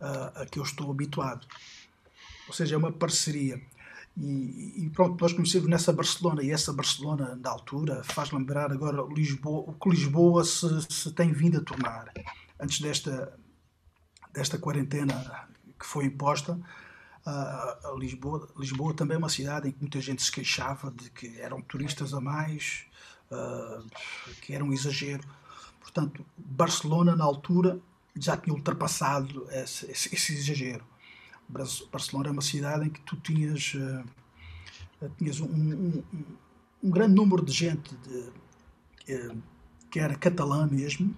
a 0.00 0.46
que 0.46 0.58
eu 0.58 0.62
estou 0.62 0.90
habituado. 0.90 1.46
Ou 2.48 2.54
seja, 2.54 2.74
é 2.74 2.78
uma 2.78 2.92
parceria. 2.92 3.60
E, 4.16 4.84
e, 4.84 4.90
pronto, 4.90 5.20
nós 5.20 5.32
conhecemos 5.32 5.68
nessa 5.68 5.92
Barcelona, 5.92 6.42
e 6.42 6.50
essa 6.50 6.72
Barcelona, 6.72 7.36
da 7.36 7.50
altura, 7.50 8.04
faz 8.04 8.30
lembrar 8.30 8.70
agora 8.70 9.02
Lisboa, 9.12 9.64
o 9.68 9.72
que 9.72 9.90
Lisboa 9.90 10.44
se, 10.44 10.68
se 10.88 11.12
tem 11.12 11.32
vindo 11.32 11.58
a 11.58 11.62
tornar. 11.62 12.12
Antes 12.60 12.80
desta, 12.80 13.36
desta 14.32 14.56
quarentena 14.56 15.48
que 15.78 15.84
foi 15.84 16.04
imposta, 16.04 16.60
uh, 17.26 17.98
Lisboa, 17.98 18.48
Lisboa 18.56 18.94
também 18.94 19.16
é 19.16 19.18
uma 19.18 19.28
cidade 19.28 19.68
em 19.68 19.72
que 19.72 19.80
muita 19.80 20.00
gente 20.00 20.22
se 20.22 20.30
queixava 20.30 20.92
de 20.92 21.10
que 21.10 21.40
eram 21.40 21.60
turistas 21.60 22.14
a 22.14 22.20
mais, 22.20 22.84
uh, 23.32 23.84
que 24.42 24.54
era 24.54 24.64
um 24.64 24.72
exagero. 24.72 25.26
Portanto, 25.80 26.24
Barcelona, 26.36 27.16
na 27.16 27.24
altura, 27.24 27.80
já 28.16 28.36
tinha 28.36 28.54
ultrapassado 28.54 29.48
esse, 29.50 29.90
esse, 29.90 30.14
esse 30.14 30.34
exagero. 30.34 30.84
Barcelona 31.48 32.28
é 32.28 32.32
uma 32.32 32.42
cidade 32.42 32.86
em 32.86 32.90
que 32.90 33.00
tu 33.00 33.16
tinhas, 33.16 33.74
uh, 33.74 35.10
tinhas 35.18 35.40
um, 35.40 35.46
um, 35.46 36.02
um, 36.82 36.90
grande 36.90 37.14
número 37.14 37.44
de 37.44 37.52
gente 37.52 37.94
de, 37.96 39.14
uh, 39.14 39.42
que 39.90 40.00
era 40.00 40.14
catalã 40.16 40.66
mesmo 40.66 41.14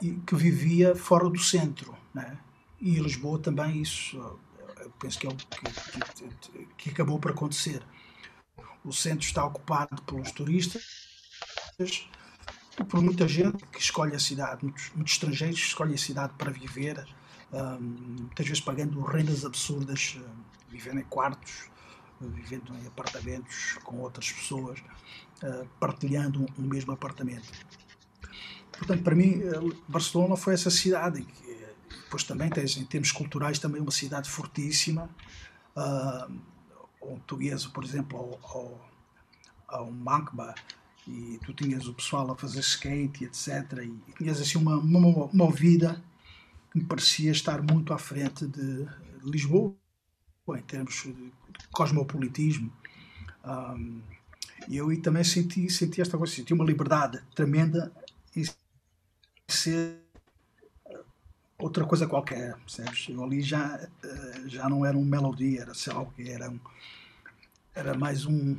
e 0.00 0.12
que 0.12 0.34
vivia 0.36 0.94
fora 0.94 1.28
do 1.28 1.38
centro. 1.38 1.94
Né? 2.14 2.38
E 2.80 2.96
em 2.98 3.02
Lisboa 3.02 3.38
também 3.38 3.82
isso, 3.82 4.16
eu 4.78 4.90
penso 4.98 5.18
que 5.18 5.26
é 5.26 5.30
o 5.30 5.34
que, 5.34 5.46
que, 5.46 6.66
que 6.78 6.90
acabou 6.90 7.18
por 7.18 7.32
acontecer. 7.32 7.82
O 8.84 8.92
centro 8.92 9.26
está 9.26 9.44
ocupado 9.44 10.00
pelos 10.02 10.30
turistas 10.30 11.04
por 12.88 13.00
muita 13.00 13.28
gente 13.28 13.64
que 13.66 13.80
escolhe 13.80 14.14
a 14.14 14.18
cidade, 14.18 14.64
muitos, 14.64 14.90
muitos 14.94 15.12
estrangeiros 15.12 15.58
escolhem 15.58 15.94
a 15.94 15.98
cidade 15.98 16.32
para 16.36 16.50
viver, 16.50 17.06
muitas 17.80 18.46
vezes 18.46 18.60
pagando 18.60 19.00
rendas 19.02 19.44
absurdas, 19.44 20.18
vivendo 20.68 21.00
em 21.00 21.04
quartos, 21.04 21.70
vivendo 22.20 22.74
em 22.74 22.86
apartamentos 22.86 23.78
com 23.84 23.98
outras 23.98 24.32
pessoas, 24.32 24.80
uh, 25.42 25.66
partilhando 25.78 26.46
um, 26.58 26.62
mesmo 26.62 26.92
apartamento. 26.92 27.50
Portanto, 28.72 29.02
para 29.02 29.14
mim, 29.14 29.40
Barcelona 29.86 30.36
foi 30.36 30.54
essa 30.54 30.70
cidade, 30.70 31.22
que, 31.22 31.64
depois 32.02 32.24
também 32.24 32.50
tens, 32.50 32.76
em 32.76 32.84
termos 32.84 33.12
culturais, 33.12 33.58
também 33.58 33.80
uma 33.80 33.92
cidade 33.92 34.28
fortíssima, 34.28 35.08
onde 37.00 37.20
tu 37.26 37.38
por 37.72 37.84
exemplo, 37.84 38.18
ao, 38.18 38.40
ao, 38.50 38.90
ao 39.68 39.90
Macba, 39.92 40.54
e 41.06 41.38
tu 41.44 41.52
tinhas 41.52 41.86
o 41.86 41.94
pessoal 41.94 42.30
a 42.32 42.36
fazer 42.36 42.60
skate, 42.60 43.24
etc. 43.24 43.48
E 43.82 44.12
tinhas 44.16 44.40
assim 44.40 44.58
uma, 44.58 44.76
uma, 44.76 45.26
uma 45.26 45.50
vida 45.50 46.02
que 46.74 46.78
me 46.80 46.84
parecia 46.84 47.30
estar 47.30 47.62
muito 47.62 47.92
à 47.92 47.98
frente 47.98 48.48
de 48.48 48.84
Lisboa, 49.22 49.76
em 50.48 50.62
termos 50.62 51.04
de 51.04 51.32
cosmopolitismo. 51.70 52.72
Um, 53.44 54.02
e 54.68 54.76
eu 54.76 55.00
também 55.00 55.22
senti, 55.22 55.70
senti 55.70 56.00
esta 56.00 56.18
coisa, 56.18 56.34
senti 56.34 56.52
uma 56.52 56.64
liberdade 56.64 57.22
tremenda 57.32 57.92
e 58.34 58.42
ser 59.46 60.00
outra 61.56 61.84
coisa 61.84 62.08
qualquer, 62.08 62.56
percebes? 62.56 63.06
Eu 63.08 63.22
ali 63.22 63.40
já, 63.40 63.88
eh, 64.02 64.42
já 64.46 64.68
não 64.68 64.84
era 64.84 64.96
um 64.96 65.04
melodia, 65.04 65.62
era 65.62 65.74
sei 65.74 65.92
lá 65.92 66.00
o 66.00 66.10
que 66.10 66.28
era, 66.28 66.50
um, 66.50 66.58
era 67.74 67.96
mais 67.96 68.26
um, 68.26 68.58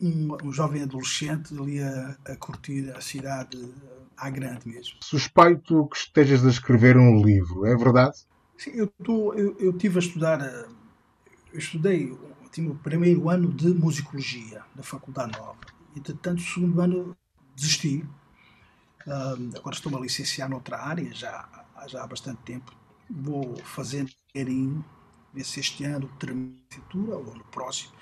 um, 0.00 0.36
um 0.42 0.52
jovem 0.52 0.82
adolescente 0.82 1.54
ali 1.58 1.82
a, 1.82 2.16
a 2.26 2.36
curtir 2.36 2.90
a 2.96 3.00
cidade 3.00 3.72
à 4.16 4.30
grande 4.30 4.66
mesmo. 4.68 4.96
Suspeito 5.02 5.86
que 5.88 5.96
estejas 5.96 6.44
a 6.44 6.48
escrever 6.48 6.96
um 6.96 7.22
livro, 7.22 7.66
é 7.66 7.76
verdade? 7.76 8.16
Sim, 8.56 8.70
eu, 8.74 8.86
tô, 9.02 9.34
eu, 9.34 9.56
eu 9.58 9.72
tive 9.76 9.98
a 9.98 10.00
estudar, 10.00 10.40
eh, 10.40 10.68
eu 11.52 11.58
estudei, 11.58 12.16
tive 12.52 12.68
o 12.68 12.74
primeiro 12.76 13.28
ano 13.28 13.52
de 13.52 13.68
musicologia 13.68 14.62
na 14.76 14.82
Faculdade 14.82 15.36
Nova. 15.38 15.58
Entretanto, 15.96 16.38
o 16.38 16.42
segundo 16.42 16.80
ano 16.80 17.16
desisti. 17.56 18.04
Uh, 19.06 19.56
agora 19.58 19.74
estou-me 19.74 19.98
a 19.98 20.00
licenciar 20.00 20.48
noutra 20.48 20.78
área, 20.78 21.12
já, 21.12 21.46
já 21.86 22.02
há 22.02 22.06
bastante 22.06 22.40
tempo. 22.42 22.72
Vou 23.10 23.56
fazendo 23.58 24.10
carinho, 24.32 24.84
ver 25.32 25.44
se 25.44 25.60
este 25.60 25.84
ano 25.84 26.08
termino 26.18 26.56
a 27.12 27.16
ou 27.16 27.34
no 27.34 27.44
próximo. 27.44 27.92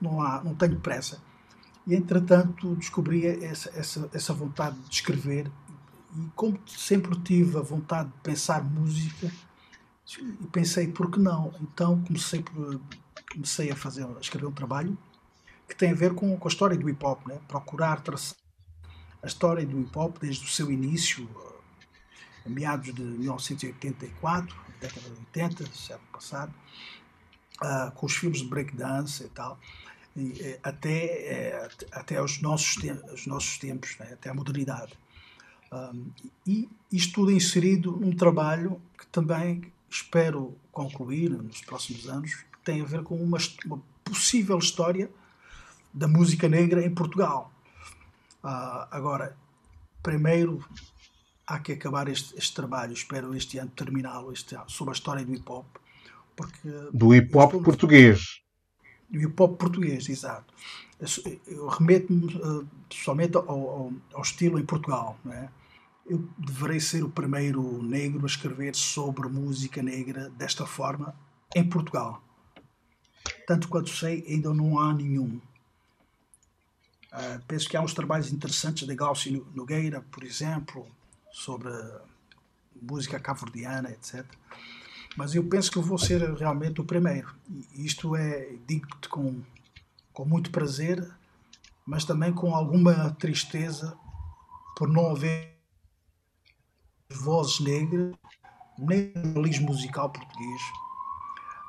Não, 0.00 0.22
há, 0.22 0.42
não 0.42 0.54
tenho 0.54 0.78
pressa. 0.80 1.22
E, 1.86 1.94
entretanto, 1.94 2.74
descobri 2.76 3.26
essa, 3.26 3.70
essa, 3.74 4.10
essa 4.12 4.32
vontade 4.32 4.78
de 4.80 4.94
escrever. 4.94 5.50
E, 6.16 6.28
como 6.34 6.58
sempre 6.66 7.18
tive 7.20 7.58
a 7.58 7.62
vontade 7.62 8.08
de 8.08 8.18
pensar 8.22 8.62
música, 8.62 9.30
pensei, 10.52 10.88
por 10.88 11.10
que 11.10 11.18
não? 11.18 11.52
Então, 11.60 12.02
comecei, 12.04 12.42
por, 12.42 12.80
comecei 13.32 13.70
a, 13.70 13.76
fazer, 13.76 14.04
a 14.04 14.20
escrever 14.20 14.46
um 14.46 14.52
trabalho 14.52 14.96
que 15.68 15.76
tem 15.76 15.92
a 15.92 15.94
ver 15.94 16.14
com, 16.14 16.36
com 16.36 16.48
a 16.48 16.50
história 16.50 16.76
do 16.76 16.88
hip 16.88 17.04
hop, 17.04 17.26
né? 17.28 17.38
procurar 17.46 18.00
traçar 18.00 18.36
a 19.22 19.26
história 19.26 19.64
do 19.64 19.80
hip 19.80 19.96
hop 19.96 20.18
desde 20.18 20.44
o 20.44 20.48
seu 20.48 20.70
início, 20.70 21.28
a 22.44 22.48
meados 22.48 22.92
de 22.92 23.02
1984, 23.02 24.56
década 24.80 25.10
de 25.10 25.18
80, 25.18 25.66
século 25.72 26.08
passado, 26.12 26.52
uh, 27.62 27.90
com 27.92 28.06
os 28.06 28.16
filmes 28.16 28.40
de 28.40 28.48
breakdance 28.48 29.24
e 29.24 29.28
tal. 29.28 29.58
Eh, 30.16 30.58
até, 30.62 31.04
eh, 31.04 31.68
até 31.92 32.16
aos 32.16 32.40
nossos, 32.40 32.76
os 33.12 33.26
nossos 33.26 33.58
tempos, 33.58 33.96
né? 33.98 34.10
até 34.12 34.30
a 34.30 34.34
modernidade. 34.34 34.92
Um, 35.72 36.10
e 36.44 36.68
isto 36.90 37.14
tudo 37.14 37.30
inserido 37.30 37.92
num 37.92 38.10
trabalho 38.10 38.82
que 38.98 39.06
também 39.06 39.72
espero 39.88 40.56
concluir 40.72 41.30
nos 41.30 41.60
próximos 41.60 42.08
anos, 42.08 42.34
que 42.34 42.58
tem 42.64 42.80
a 42.80 42.84
ver 42.84 43.04
com 43.04 43.14
uma, 43.22 43.38
uma 43.64 43.80
possível 44.02 44.58
história 44.58 45.08
da 45.94 46.08
música 46.08 46.48
negra 46.48 46.84
em 46.84 46.92
Portugal. 46.92 47.52
Uh, 48.42 48.90
agora, 48.90 49.36
primeiro 50.02 50.64
há 51.46 51.60
que 51.60 51.72
acabar 51.72 52.08
este, 52.08 52.36
este 52.36 52.54
trabalho, 52.54 52.92
espero 52.92 53.34
este 53.34 53.58
ano 53.58 53.70
terminá-lo, 53.70 54.32
sobre 54.66 54.92
a 54.92 54.94
história 54.94 55.24
do 55.24 55.32
hip 55.32 55.48
hop. 55.48 55.66
Porque 56.40 56.68
do 56.92 57.14
hip 57.14 57.36
hop 57.36 57.62
português 57.62 58.40
do 59.10 59.20
hip 59.20 59.42
hop 59.42 59.58
português, 59.58 60.08
exato. 60.08 60.54
Eu 61.46 61.66
remeto-me 61.66 62.26
uh, 62.36 62.66
somente 62.90 63.36
ao, 63.36 63.48
ao, 63.48 63.92
ao, 64.14 64.22
estilo 64.22 64.58
em 64.58 64.64
Portugal. 64.64 65.18
Não 65.24 65.32
é? 65.32 65.50
Eu 66.06 66.28
deverei 66.38 66.78
ser 66.78 67.02
o 67.02 67.10
primeiro 67.10 67.82
negro 67.82 68.22
a 68.22 68.26
escrever 68.26 68.74
sobre 68.74 69.28
música 69.28 69.82
negra 69.82 70.30
desta 70.30 70.66
forma 70.66 71.14
em 71.54 71.68
Portugal. 71.68 72.22
Tanto 73.46 73.68
quanto 73.68 73.90
sei, 73.90 74.24
ainda 74.28 74.54
não 74.54 74.78
há 74.78 74.92
nenhum. 74.92 75.40
Uh, 77.12 77.42
penso 77.48 77.68
que 77.68 77.76
há 77.76 77.80
uns 77.80 77.94
trabalhos 77.94 78.32
interessantes 78.32 78.86
de 78.86 78.94
Glaucio 78.94 79.46
Nogueira, 79.54 80.00
por 80.12 80.22
exemplo, 80.22 80.86
sobre 81.32 81.70
música 82.80 83.18
cabo-verdiana, 83.18 83.90
etc 83.90 84.24
mas 85.16 85.34
eu 85.34 85.44
penso 85.44 85.70
que 85.70 85.78
eu 85.78 85.82
vou 85.82 85.98
ser 85.98 86.22
realmente 86.34 86.80
o 86.80 86.84
primeiro. 86.84 87.34
E 87.74 87.84
isto 87.84 88.14
é, 88.16 88.54
digo-te 88.66 89.08
com, 89.08 89.40
com 90.12 90.24
muito 90.24 90.50
prazer, 90.50 91.08
mas 91.86 92.04
também 92.04 92.32
com 92.32 92.54
alguma 92.54 93.10
tristeza 93.12 93.98
por 94.76 94.88
não 94.88 95.10
haver 95.10 95.58
vozes 97.12 97.60
negras, 97.60 98.14
nem 98.78 99.12
no 99.14 99.22
jornalismo 99.22 99.66
musical 99.66 100.10
português, 100.10 100.62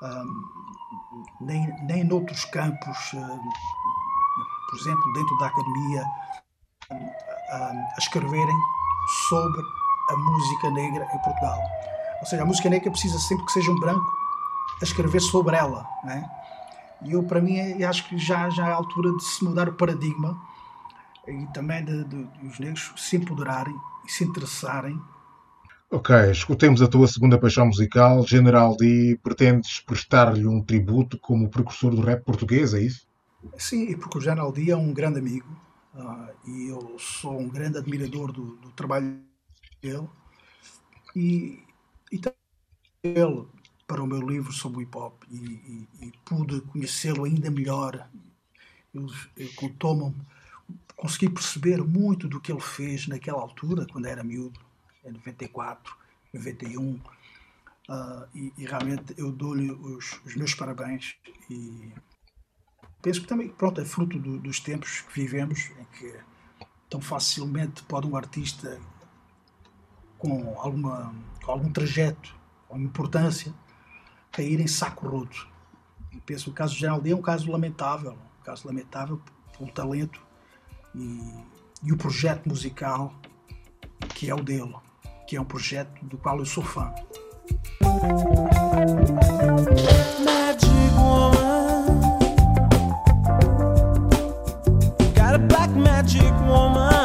um, 0.04 1.46
nem, 1.46 1.86
nem 1.86 2.04
noutros 2.04 2.46
campos, 2.46 3.14
um, 3.14 3.40
por 4.70 4.80
exemplo, 4.80 5.14
dentro 5.14 5.38
da 5.40 5.48
academia, 5.48 6.06
um, 6.92 7.10
a 7.52 7.98
escreverem 7.98 8.58
sobre 9.30 9.62
a 10.10 10.16
música 10.16 10.70
negra 10.70 11.06
em 11.14 11.22
Portugal. 11.22 11.60
Ou 12.22 12.26
seja, 12.28 12.44
a 12.44 12.46
música 12.46 12.70
negra 12.70 12.92
precisa 12.92 13.20
sempre 13.20 13.46
que 13.46 13.52
seja 13.52 13.72
um 13.72 13.80
branco 13.80 14.06
a 14.80 14.84
escrever 14.84 15.20
sobre 15.20 15.56
ela. 15.56 15.86
Né? 16.04 16.24
E 17.04 17.12
eu, 17.14 17.24
para 17.24 17.42
mim, 17.42 17.58
eu 17.58 17.90
acho 17.90 18.08
que 18.08 18.18
já, 18.18 18.50
já 18.50 18.68
é 18.68 18.72
a 18.72 18.76
altura 18.76 19.12
de 19.12 19.24
se 19.24 19.44
mudar 19.44 19.68
o 19.68 19.74
paradigma 19.74 20.40
e 21.28 21.48
também 21.48 21.84
de, 21.84 22.04
de, 22.04 22.24
de 22.24 22.48
os 22.48 22.60
negros 22.60 22.94
se 22.96 23.18
empoderarem 23.18 23.76
e 24.06 24.12
se 24.12 24.24
interessarem. 24.24 25.00
Ok, 25.90 26.16
escutemos 26.32 26.82
a 26.82 26.88
tua 26.88 27.06
segunda 27.08 27.38
paixão 27.38 27.66
musical, 27.66 28.26
General 28.26 28.78
D. 28.78 29.20
Pretendes 29.22 29.82
prestar-lhe 29.82 30.48
um 30.48 30.64
tributo 30.64 31.20
como 31.20 31.50
precursor 31.50 31.94
do 31.94 32.02
rap 32.02 32.24
português, 32.24 32.74
é 32.74 32.82
isso? 32.82 33.06
Sim, 33.58 33.98
porque 33.98 34.18
o 34.18 34.22
Geraldi 34.22 34.72
é 34.72 34.78
um 34.78 34.94
grande 34.94 35.20
amigo 35.20 35.50
uh, 35.96 36.30
e 36.48 36.70
eu 36.70 36.96
sou 36.98 37.38
um 37.38 37.50
grande 37.50 37.78
admirador 37.78 38.32
do, 38.32 38.56
do 38.58 38.72
trabalho 38.72 39.20
dele. 39.82 40.08
E, 41.16 41.60
e 42.12 42.20
ele 43.04 43.48
para 43.88 44.02
o 44.02 44.08
meu 44.08 44.22
livro 44.22 44.54
sobre 44.54 44.80
o 44.80 44.82
hip 44.82 44.98
hop 44.98 45.24
e, 45.30 45.36
e, 45.36 45.88
e 46.08 46.12
pude 46.24 46.62
conhecê-lo 46.62 47.26
ainda 47.26 47.52
melhor. 47.52 48.08
Ele, 48.94 49.50
contou-me, 49.56 50.16
consegui 50.96 51.30
perceber 51.30 51.84
muito 51.84 52.28
do 52.28 52.40
que 52.40 52.52
ele 52.52 52.62
fez 52.62 53.08
naquela 53.08 53.42
altura, 53.42 53.86
quando 53.92 54.06
era 54.06 54.24
miúdo, 54.24 54.60
em 55.04 55.12
94, 55.12 55.94
91. 56.34 56.94
Uh, 56.94 57.02
e, 58.34 58.54
e, 58.58 58.66
realmente 58.66 59.14
eu 59.18 59.32
dou-lhe 59.32 59.70
os, 59.72 60.22
os, 60.26 60.36
meus 60.36 60.54
parabéns 60.54 61.18
e 61.50 61.92
penso 63.02 63.20
que 63.22 63.28
também 63.28 63.50
pronto 63.50 63.82
é 63.82 63.86
fruto 63.86 64.18
do, 64.18 64.40
dos 64.40 64.62
tempos 64.62 65.02
que 65.02 65.14
vivemos 65.14 65.72
em 65.72 65.86
que 65.98 66.16
tão 66.90 67.02
facilmente 67.02 67.84
pode 67.84 68.08
um 68.08 68.16
artista 68.16 68.80
com 70.18 70.58
alguma 70.58 71.14
com 71.44 71.52
algum 71.52 71.72
trajeto 71.72 72.36
com 72.68 72.80
importância 72.80 73.54
cair 74.32 74.60
em 74.60 74.68
saco 74.68 75.08
roto. 75.08 75.48
E 76.12 76.20
penso 76.22 76.46
que 76.46 76.50
o 76.52 76.54
caso 76.54 76.74
de 76.74 76.80
Geraldi 76.80 77.12
é 77.12 77.16
um 77.16 77.22
caso 77.22 77.52
lamentável, 77.52 78.14
um 78.14 78.44
caso 78.44 78.66
lamentável 78.68 79.22
pelo 79.58 79.72
talento 79.72 80.22
e, 80.96 81.44
e 81.84 81.92
o 81.92 81.98
projeto 81.98 82.48
musical 82.48 83.14
que 84.16 84.30
é 84.30 84.36
o 84.36 84.42
dele, 84.42 84.76
que 85.28 85.36
é 85.36 85.42
um 85.42 85.46
projeto 85.46 86.06
do 86.06 86.18
qual 86.18 86.40
eu 86.40 86.46
sou 86.46 86.64
fã. 86.64 86.94
Magic 90.24 90.72
woman, 90.96 92.00
got 95.16 95.36
a 95.36 95.40
black 95.40 95.72
magic 95.72 96.32
woman. 96.48 97.01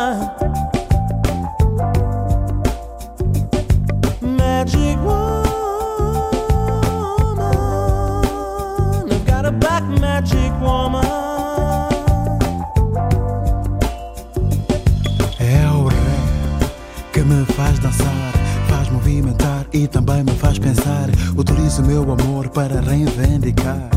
E 19.87 19.89
também 19.89 20.25
me 20.25 20.33
faz 20.33 20.59
pensar. 20.59 21.09
Utilizo 21.37 21.83
meu 21.83 22.03
amor 22.03 22.49
para 22.49 22.81
reivindicar. 22.81 23.89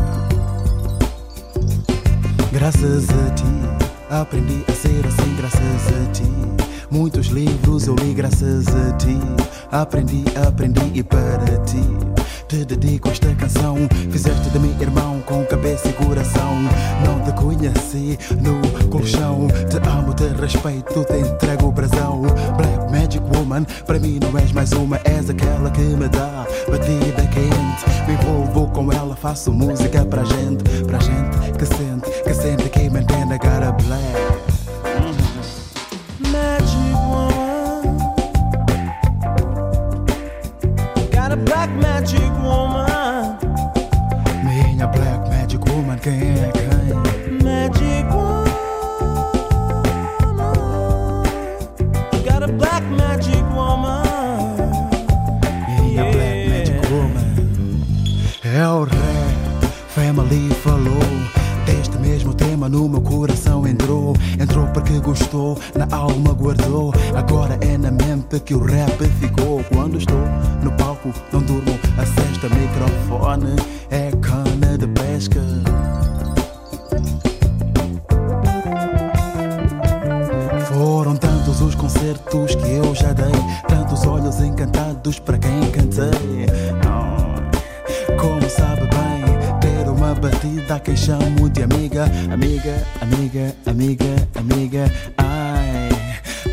Graças 2.52 3.08
a 3.10 3.30
ti, 3.32 3.43
aprendi 4.10 4.63
a 4.67 4.71
ser 4.71 5.06
assim, 5.08 5.36
graças 5.36 5.62
a 5.62 6.12
ti. 6.12 6.69
Muitos 6.91 7.28
livros 7.28 7.88
eu 7.88 7.95
li 7.95 8.13
graças 8.13 8.67
a 8.67 8.93
ti. 8.97 9.19
Aprendi, 9.71 10.23
aprendi 10.47 10.91
e 10.93 11.04
para 11.04 11.58
ti. 11.65 11.84
Te 12.47 12.65
dedico 12.65 13.10
esta 13.10 13.34
canção. 13.36 13.75
Fizeste 14.12 14.49
de 14.49 14.60
mim 14.60 14.75
irmão 14.80 15.21
com 15.25 15.43
cabeça 15.45 15.89
e 15.89 15.93
coração. 15.93 16.56
Não 17.06 17.19
te 17.23 17.32
conheci 17.34 18.17
no 18.41 18.88
colchão. 18.89 19.47
Te 19.69 19.78
amo, 19.89 20.13
te 20.13 20.28
respeito, 20.39 21.04
te 21.06 21.17
entrego 21.17 21.67
o 21.67 21.71
brasão. 21.71 22.21
Black 22.58 22.79
Magic 23.10 23.26
Woman, 23.36 23.65
para 23.88 23.98
mim 23.98 24.19
não 24.22 24.38
és 24.38 24.52
mais 24.52 24.72
uma, 24.72 25.00
és 25.04 25.28
aquela 25.32 25.72
que 25.72 25.82
me 25.82 26.08
dá 26.10 26.45
batida 26.69 27.26
quente. 27.34 28.06
Me 28.08 28.13
envolvo 28.13 28.67
com 28.67 28.91
ela, 28.91 29.15
faço 29.15 29.52
música 29.52 30.06
pra 30.06 30.24
gente, 30.24 30.63
pra 30.84 31.00
gente 31.00 31.58
que 31.58 31.65
sente, 31.65 32.24
que 32.24 32.34
sente 32.36 32.69
que 32.69 32.88
me 32.88 33.02
entende. 33.02 33.39
Got 33.39 33.63
a 33.63 33.72
black. 33.72 34.30
black 41.45 41.69
magic 41.82 42.32
woman. 42.43 43.38
Minha 44.43 44.88
black 44.88 45.30
magic 45.30 45.62
woman, 45.72 45.98
quem 45.98 46.13
é 46.13 46.52
quem? 46.54 46.79
Family 60.39 60.49
falou. 60.56 60.99
Deste 61.65 61.97
mesmo 61.97 62.34
tema 62.34 62.69
no 62.69 62.88
meu 62.88 63.02
coração 63.02 63.67
entrou. 63.67 64.15
Entrou 64.39 64.65
porque 64.67 64.99
gostou, 64.99 65.58
na 65.75 65.88
alma 65.95 66.34
guardou. 66.34 66.93
Agora 67.15 67.58
é 67.62 67.78
na 67.78 67.91
mente 67.91 68.39
que 68.39 68.56
o 68.56 68.63
rap 68.63 69.04
ficou. 69.19 69.63
Quando 69.65 69.97
estou 69.97 70.23
no 70.63 70.71
palco, 70.73 71.12
não 71.32 71.41
durmo. 71.41 71.80
A 71.97 72.06
sexta 72.06 72.47
microfone. 72.49 73.56
É 73.91 74.12
cana 74.21 74.78
de 74.78 74.88
pesca. 74.88 75.41
Foram 80.67 81.15
tantos 81.15 81.62
os 81.62 81.75
concertos 81.75 82.56
que 82.56 82.71
eu 82.71 82.95
já 82.95 83.13
dei. 83.13 83.32
Tantos 83.67 84.06
olhos 84.06 84.39
encantados 84.39 85.19
para 85.19 85.38
quem 85.38 85.71
cantei. 85.71 86.45
Como 88.19 88.49
sabe 88.49 88.79
batida 90.19 90.75
a 90.75 90.79
quem 90.79 90.95
chamo 90.95 91.49
de 91.49 91.63
amiga 91.63 92.05
Amiga, 92.32 92.86
amiga, 93.01 93.55
amiga, 93.65 94.27
amiga. 94.36 94.91
Ai, 95.17 95.89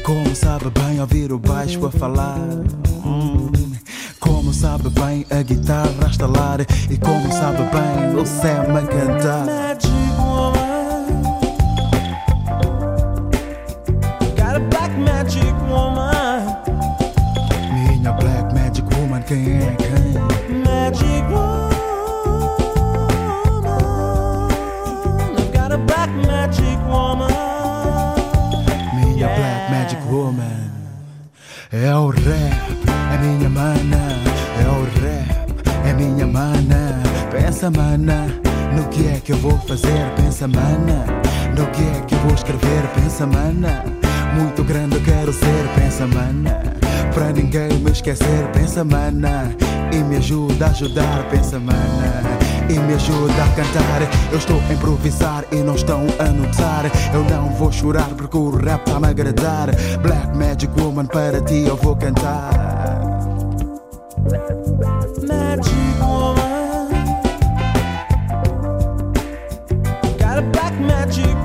como 0.02 0.34
sabe 0.34 0.70
bem 0.70 1.00
ouvir 1.00 1.32
o 1.32 1.38
baixo 1.38 1.84
a 1.86 1.90
falar? 1.90 2.38
Hum. 3.04 3.50
Como 4.20 4.52
sabe 4.52 4.88
bem 4.90 5.26
a 5.30 5.42
guitarra 5.42 5.90
a 6.04 6.08
estalar? 6.08 6.60
E 6.90 6.96
como 6.96 7.32
sabe 7.32 7.58
bem 7.58 8.20
o 8.20 8.24
Sam 8.24 8.76
a 8.76 8.86
cantar? 8.86 9.46
Magic 9.46 9.90
woman 10.18 11.22
Got 14.36 14.56
a 14.56 14.60
black 14.60 14.96
magic 14.98 15.54
woman. 15.68 16.56
Minha 17.72 18.12
black 18.12 18.54
magic 18.54 18.86
woman, 18.96 19.22
quem 19.22 19.58
é 19.58 19.85
Pensa 37.56 37.70
mana 37.70 38.26
no 38.76 38.86
que 38.90 39.08
é 39.08 39.18
que 39.18 39.32
eu 39.32 39.38
vou 39.38 39.58
fazer 39.60 40.12
Pensa 40.14 40.46
mana 40.46 41.06
no 41.56 41.66
que 41.68 41.82
é 41.82 42.02
que 42.06 42.14
eu 42.14 42.18
vou 42.18 42.34
escrever 42.34 42.86
Pensa 42.94 43.26
mana 43.26 43.82
muito 44.34 44.62
grande 44.62 44.96
eu 44.96 45.02
quero 45.02 45.32
ser 45.32 45.66
Pensa 45.74 46.06
mana 46.06 46.62
Pra 47.14 47.32
ninguém 47.32 47.72
me 47.78 47.90
esquecer 47.90 48.46
Pensa 48.52 48.84
mana 48.84 49.56
E 49.90 49.96
me 50.04 50.16
ajuda 50.16 50.66
a 50.66 50.68
ajudar 50.68 51.30
Pensa 51.30 51.58
mana 51.58 52.36
e 52.68 52.78
me 52.80 52.94
ajuda 52.94 53.32
a 53.32 53.48
cantar. 53.54 54.02
Eu 54.32 54.38
estou 54.38 54.60
a 54.68 54.72
improvisar 54.72 55.44
e 55.52 55.56
não 55.58 55.76
estão 55.76 56.04
a 56.18 56.24
notar. 56.24 56.90
Eu 57.14 57.22
não 57.22 57.48
vou 57.50 57.70
chorar 57.70 58.08
porque 58.16 58.36
o 58.36 58.50
rap 58.50 58.84
tá 58.84 58.98
me 58.98 59.06
agradar. 59.06 59.68
Black 60.02 60.36
Magic 60.36 60.80
Woman, 60.80 61.06
para 61.06 61.40
ti 61.42 61.64
eu 61.64 61.76
vou 61.76 61.94
cantar. 61.94 62.50
Magic 65.28 66.02
Woman, 66.02 66.35
magic 70.80 71.35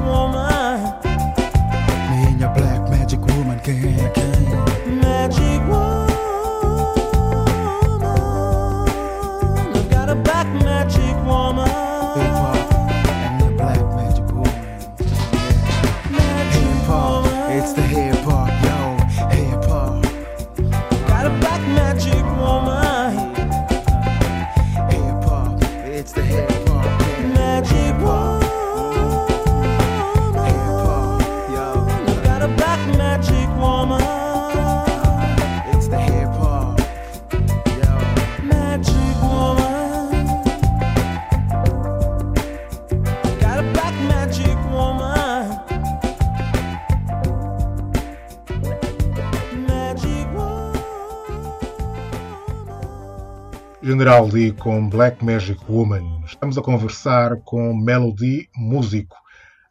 General 54.02 54.26
Lee 54.26 54.52
com 54.52 54.90
Black 54.90 55.24
Magic 55.24 55.64
Woman. 55.70 56.24
Estamos 56.26 56.58
a 56.58 56.62
conversar 56.64 57.40
com 57.42 57.72
Melody, 57.72 58.50
músico. 58.56 59.16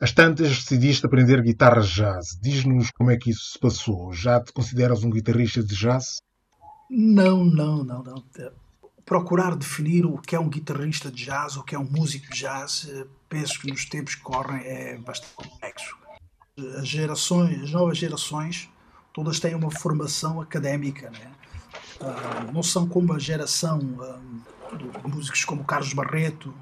As 0.00 0.12
tantas 0.12 0.50
decidiste 0.50 1.04
aprender 1.04 1.42
guitarra 1.42 1.80
jazz. 1.80 2.38
Diz-nos 2.40 2.92
como 2.92 3.10
é 3.10 3.16
que 3.16 3.30
isso 3.30 3.50
se 3.50 3.58
passou. 3.58 4.12
Já 4.12 4.40
te 4.40 4.52
consideras 4.52 5.02
um 5.02 5.10
guitarrista 5.10 5.64
de 5.64 5.74
jazz? 5.74 6.18
Não, 6.88 7.44
não, 7.44 7.82
não, 7.82 8.04
não. 8.04 8.24
Procurar 9.04 9.56
definir 9.56 10.06
o 10.06 10.16
que 10.16 10.36
é 10.36 10.38
um 10.38 10.48
guitarrista 10.48 11.10
de 11.10 11.24
jazz, 11.24 11.56
o 11.56 11.64
que 11.64 11.74
é 11.74 11.78
um 11.80 11.90
músico 11.90 12.30
de 12.30 12.38
jazz, 12.38 12.88
eh, 12.88 13.06
penso 13.28 13.60
que 13.60 13.68
nos 13.68 13.84
tempos 13.84 14.14
que 14.14 14.22
correm 14.22 14.62
é 14.64 14.96
bastante 14.96 15.34
complexo. 15.34 15.96
As 16.78 16.86
gerações, 16.86 17.64
as 17.64 17.72
novas 17.72 17.98
gerações, 17.98 18.70
todas 19.12 19.40
têm 19.40 19.56
uma 19.56 19.72
formação 19.72 20.40
académica, 20.40 21.10
né? 21.10 21.32
Uh, 22.00 22.52
não 22.52 22.62
são 22.62 22.88
como 22.88 23.12
a 23.12 23.18
geração 23.18 23.78
uh, 23.78 24.76
de 24.76 25.08
músicos 25.08 25.44
como 25.44 25.64
Carlos 25.64 25.92
Barreto 25.92 26.54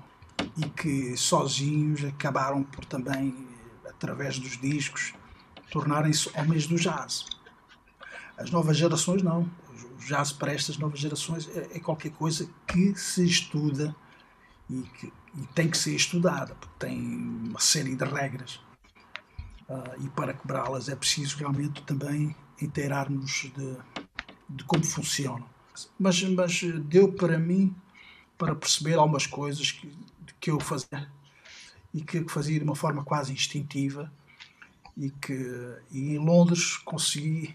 e 0.57 0.69
que 0.69 1.17
sozinhos 1.17 2.05
acabaram 2.05 2.65
por 2.65 2.85
também, 2.85 3.47
através 3.89 4.39
dos 4.39 4.59
discos, 4.59 5.15
tornarem-se 5.71 6.29
homens 6.37 6.67
do 6.67 6.77
jazz. 6.77 7.27
As 8.37 8.51
novas 8.51 8.77
gerações 8.77 9.23
não. 9.23 9.49
O 10.01 10.05
jazz 10.05 10.33
para 10.33 10.53
estas 10.53 10.77
novas 10.79 10.99
gerações 10.99 11.49
é, 11.55 11.77
é 11.77 11.81
qualquer 11.81 12.11
coisa 12.11 12.49
que 12.67 12.95
se 12.97 13.25
estuda 13.25 13.95
e, 14.69 14.83
que, 14.83 15.13
e 15.37 15.47
tem 15.55 15.69
que 15.69 15.77
ser 15.77 15.95
estudada, 15.95 16.55
porque 16.55 16.75
tem 16.79 16.99
uma 16.99 17.61
série 17.61 17.95
de 17.95 18.05
regras. 18.05 18.61
Uh, 19.69 20.05
e 20.05 20.09
para 20.11 20.33
quebrá-las 20.33 20.89
é 20.89 20.97
preciso 20.97 21.37
realmente 21.37 21.83
também 21.83 22.35
inteirarmos 22.61 23.51
de, 23.55 23.77
de 24.49 24.65
como 24.65 24.85
funcionam. 24.85 25.49
Mas, 25.99 26.23
mas 26.23 26.63
deu 26.85 27.13
para 27.13 27.39
mim 27.39 27.75
para 28.37 28.55
perceber 28.55 28.95
algumas 28.95 29.27
coisas 29.27 29.73
que, 29.73 29.93
que 30.41 30.51
eu 30.51 30.61
fazia 30.61 31.11
e 31.93 32.03
que 32.03 32.29
fazia 32.29 32.59
de 32.59 32.65
uma 32.65 32.77
forma 32.77 33.05
quase 33.05 33.33
instintiva 33.33 34.13
e 34.97 35.11
que 35.11 35.77
e 35.91 36.15
em 36.15 36.19
Londres 36.19 36.77
consegui 36.77 37.55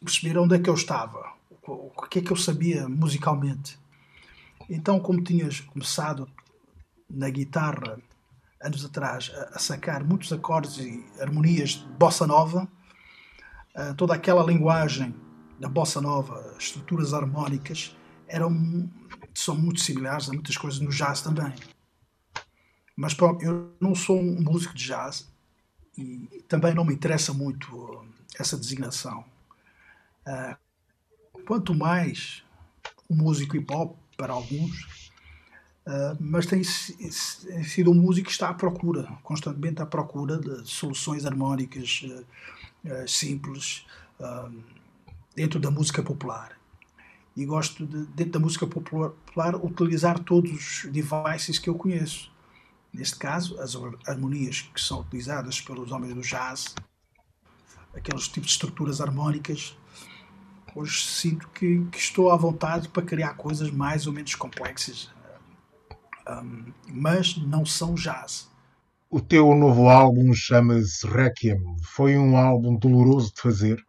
perceber 0.00 0.38
onde 0.38 0.54
é 0.54 0.58
que 0.58 0.68
eu 0.68 0.74
estava, 0.74 1.32
o, 1.66 1.90
que 2.08 2.18
é 2.18 2.22
que 2.22 2.30
eu 2.30 2.36
sabia 2.36 2.88
musicalmente. 2.88 3.78
Então, 4.68 5.00
como 5.00 5.22
tinhas 5.22 5.60
começado 5.60 6.28
na 7.08 7.30
guitarra 7.30 7.98
anos 8.60 8.84
atrás 8.84 9.32
a, 9.52 9.58
sacar 9.58 10.04
muitos 10.04 10.32
acordes 10.32 10.78
e 10.78 11.04
harmonias 11.20 11.70
de 11.70 11.86
bossa 11.98 12.26
nova, 12.26 12.68
uh, 13.74 13.94
toda 13.94 14.14
aquela 14.14 14.44
linguagem 14.44 15.14
da 15.58 15.68
bossa 15.68 16.00
nova, 16.00 16.54
estruturas 16.58 17.12
harmónicas, 17.12 17.96
eram, 18.28 18.88
são 19.34 19.56
muito 19.56 19.80
similares 19.80 20.28
a 20.28 20.32
muitas 20.32 20.56
coisas 20.56 20.80
no 20.80 20.90
jazz 20.90 21.22
também. 21.22 21.52
Mas 22.96 23.16
eu 23.40 23.72
não 23.80 23.94
sou 23.94 24.18
um 24.20 24.40
músico 24.40 24.74
de 24.74 24.84
jazz 24.84 25.28
e 25.96 26.44
também 26.48 26.74
não 26.74 26.84
me 26.84 26.94
interessa 26.94 27.32
muito 27.32 28.04
essa 28.38 28.56
designação. 28.56 29.24
Uh, 30.26 31.42
quanto 31.46 31.74
mais 31.74 32.44
um 33.08 33.16
músico 33.16 33.56
hip 33.56 33.72
hop 33.72 33.96
para 34.16 34.32
alguns, 34.32 35.10
uh, 35.86 36.16
mas 36.20 36.46
tem, 36.46 36.62
sido 36.62 37.90
um 37.90 37.94
músico 37.94 38.26
que 38.26 38.32
está 38.32 38.50
à 38.50 38.54
procura, 38.54 39.04
constantemente 39.22 39.80
à 39.80 39.86
procura 39.86 40.38
de 40.38 40.68
soluções 40.68 41.24
harmónicas 41.24 42.04
simples 43.06 43.84
dentro 45.38 45.60
da 45.60 45.70
música 45.70 46.02
popular. 46.02 46.58
E 47.36 47.46
gosto 47.46 47.86
de, 47.86 48.06
dentro 48.06 48.32
da 48.32 48.38
música 48.40 48.66
popular, 48.66 49.54
utilizar 49.54 50.18
todos 50.18 50.50
os 50.50 50.90
devices 50.90 51.60
que 51.60 51.70
eu 51.70 51.76
conheço. 51.76 52.32
Neste 52.92 53.16
caso, 53.16 53.60
as 53.60 53.76
harmonias 54.08 54.62
que 54.62 54.80
são 54.80 55.00
utilizadas 55.02 55.60
pelos 55.60 55.92
homens 55.92 56.12
do 56.12 56.22
jazz, 56.22 56.74
aqueles 57.94 58.26
tipos 58.26 58.48
de 58.48 58.54
estruturas 58.54 59.00
harmónicas. 59.00 59.78
Hoje 60.74 61.04
sinto 61.04 61.48
que, 61.50 61.84
que 61.84 61.98
estou 61.98 62.32
à 62.32 62.36
vontade 62.36 62.88
para 62.88 63.04
criar 63.04 63.34
coisas 63.34 63.70
mais 63.70 64.08
ou 64.08 64.12
menos 64.12 64.34
complexas, 64.34 65.08
um, 66.28 66.72
mas 66.88 67.36
não 67.36 67.64
são 67.64 67.94
jazz. 67.94 68.50
O 69.08 69.20
teu 69.20 69.54
novo 69.54 69.88
álbum 69.88 70.34
chama-se 70.34 71.06
Requiem. 71.06 71.62
Foi 71.94 72.18
um 72.18 72.36
álbum 72.36 72.74
doloroso 72.76 73.32
de 73.32 73.40
fazer? 73.40 73.87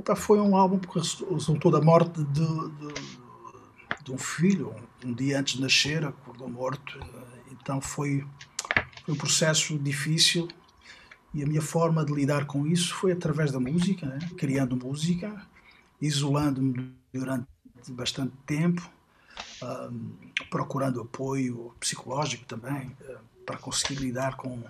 Epá, 0.00 0.16
foi 0.16 0.40
um 0.40 0.56
álbum 0.56 0.78
que 0.78 0.98
resultou 1.30 1.70
da 1.70 1.78
morte 1.78 2.24
de, 2.24 2.40
de, 2.40 4.02
de, 4.02 4.10
um 4.10 4.16
filho, 4.16 4.74
um 5.04 5.12
dia 5.12 5.38
antes 5.38 5.56
de 5.56 5.60
nascer, 5.60 6.02
acordou 6.06 6.48
morto. 6.48 6.98
Então 7.52 7.82
foi, 7.82 8.26
foi 9.04 9.12
um 9.12 9.16
processo 9.18 9.78
difícil 9.78 10.48
e 11.34 11.42
a 11.42 11.46
minha 11.46 11.60
forma 11.60 12.02
de 12.02 12.14
lidar 12.14 12.46
com 12.46 12.66
isso 12.66 12.94
foi 12.94 13.12
através 13.12 13.52
da 13.52 13.60
música, 13.60 14.06
né? 14.06 14.18
criando 14.38 14.74
música, 14.74 15.46
isolando-me 16.00 16.94
durante 17.12 17.46
bastante 17.90 18.32
tempo, 18.46 18.90
um, 19.62 20.12
procurando 20.48 21.02
apoio 21.02 21.74
psicológico 21.78 22.46
também, 22.46 22.96
uh, 23.02 23.18
para 23.44 23.58
conseguir 23.58 23.96
lidar 23.96 24.38
com, 24.38 24.64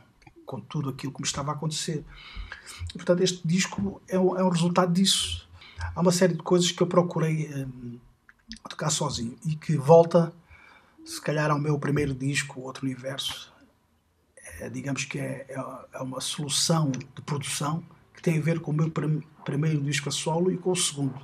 com 0.51 0.61
tudo 0.61 0.91
aquilo 0.91 1.13
que 1.13 1.21
me 1.21 1.27
estava 1.27 1.53
a 1.53 1.55
acontecer. 1.55 2.05
E, 2.93 2.95
portanto, 2.95 3.23
este 3.23 3.47
disco 3.47 4.03
é 4.09 4.19
um, 4.19 4.37
é 4.37 4.43
um, 4.43 4.49
resultado 4.49 4.93
disso. 4.93 5.49
Há 5.95 6.01
uma 6.01 6.11
série 6.11 6.35
de 6.35 6.43
coisas 6.43 6.73
que 6.73 6.83
eu 6.83 6.89
procurei 6.89 7.49
um, 7.55 8.01
tocar 8.69 8.91
sozinho 8.91 9.39
e 9.47 9.55
que 9.55 9.77
volta, 9.77 10.33
se 11.05 11.21
calhar, 11.21 11.53
ao 11.53 11.59
meu 11.61 11.79
primeiro 11.79 12.13
disco, 12.13 12.63
Outro 12.63 12.85
Universo. 12.85 13.53
É, 14.59 14.69
digamos 14.69 15.05
que 15.05 15.21
é, 15.21 15.47
é, 15.49 15.55
é, 15.93 16.03
uma 16.03 16.21
solução 16.21 16.91
de 16.91 17.23
produção 17.23 17.85
que 18.13 18.21
tem 18.21 18.37
a 18.37 18.43
ver 18.43 18.59
com 18.59 18.73
o 18.73 18.75
meu 18.75 18.91
prim 18.91 19.23
primeiro 19.45 19.81
disco 19.81 20.09
a 20.09 20.13
solo 20.13 20.53
e 20.53 20.59
com 20.59 20.73
o 20.73 20.77
segundo, 20.77 21.19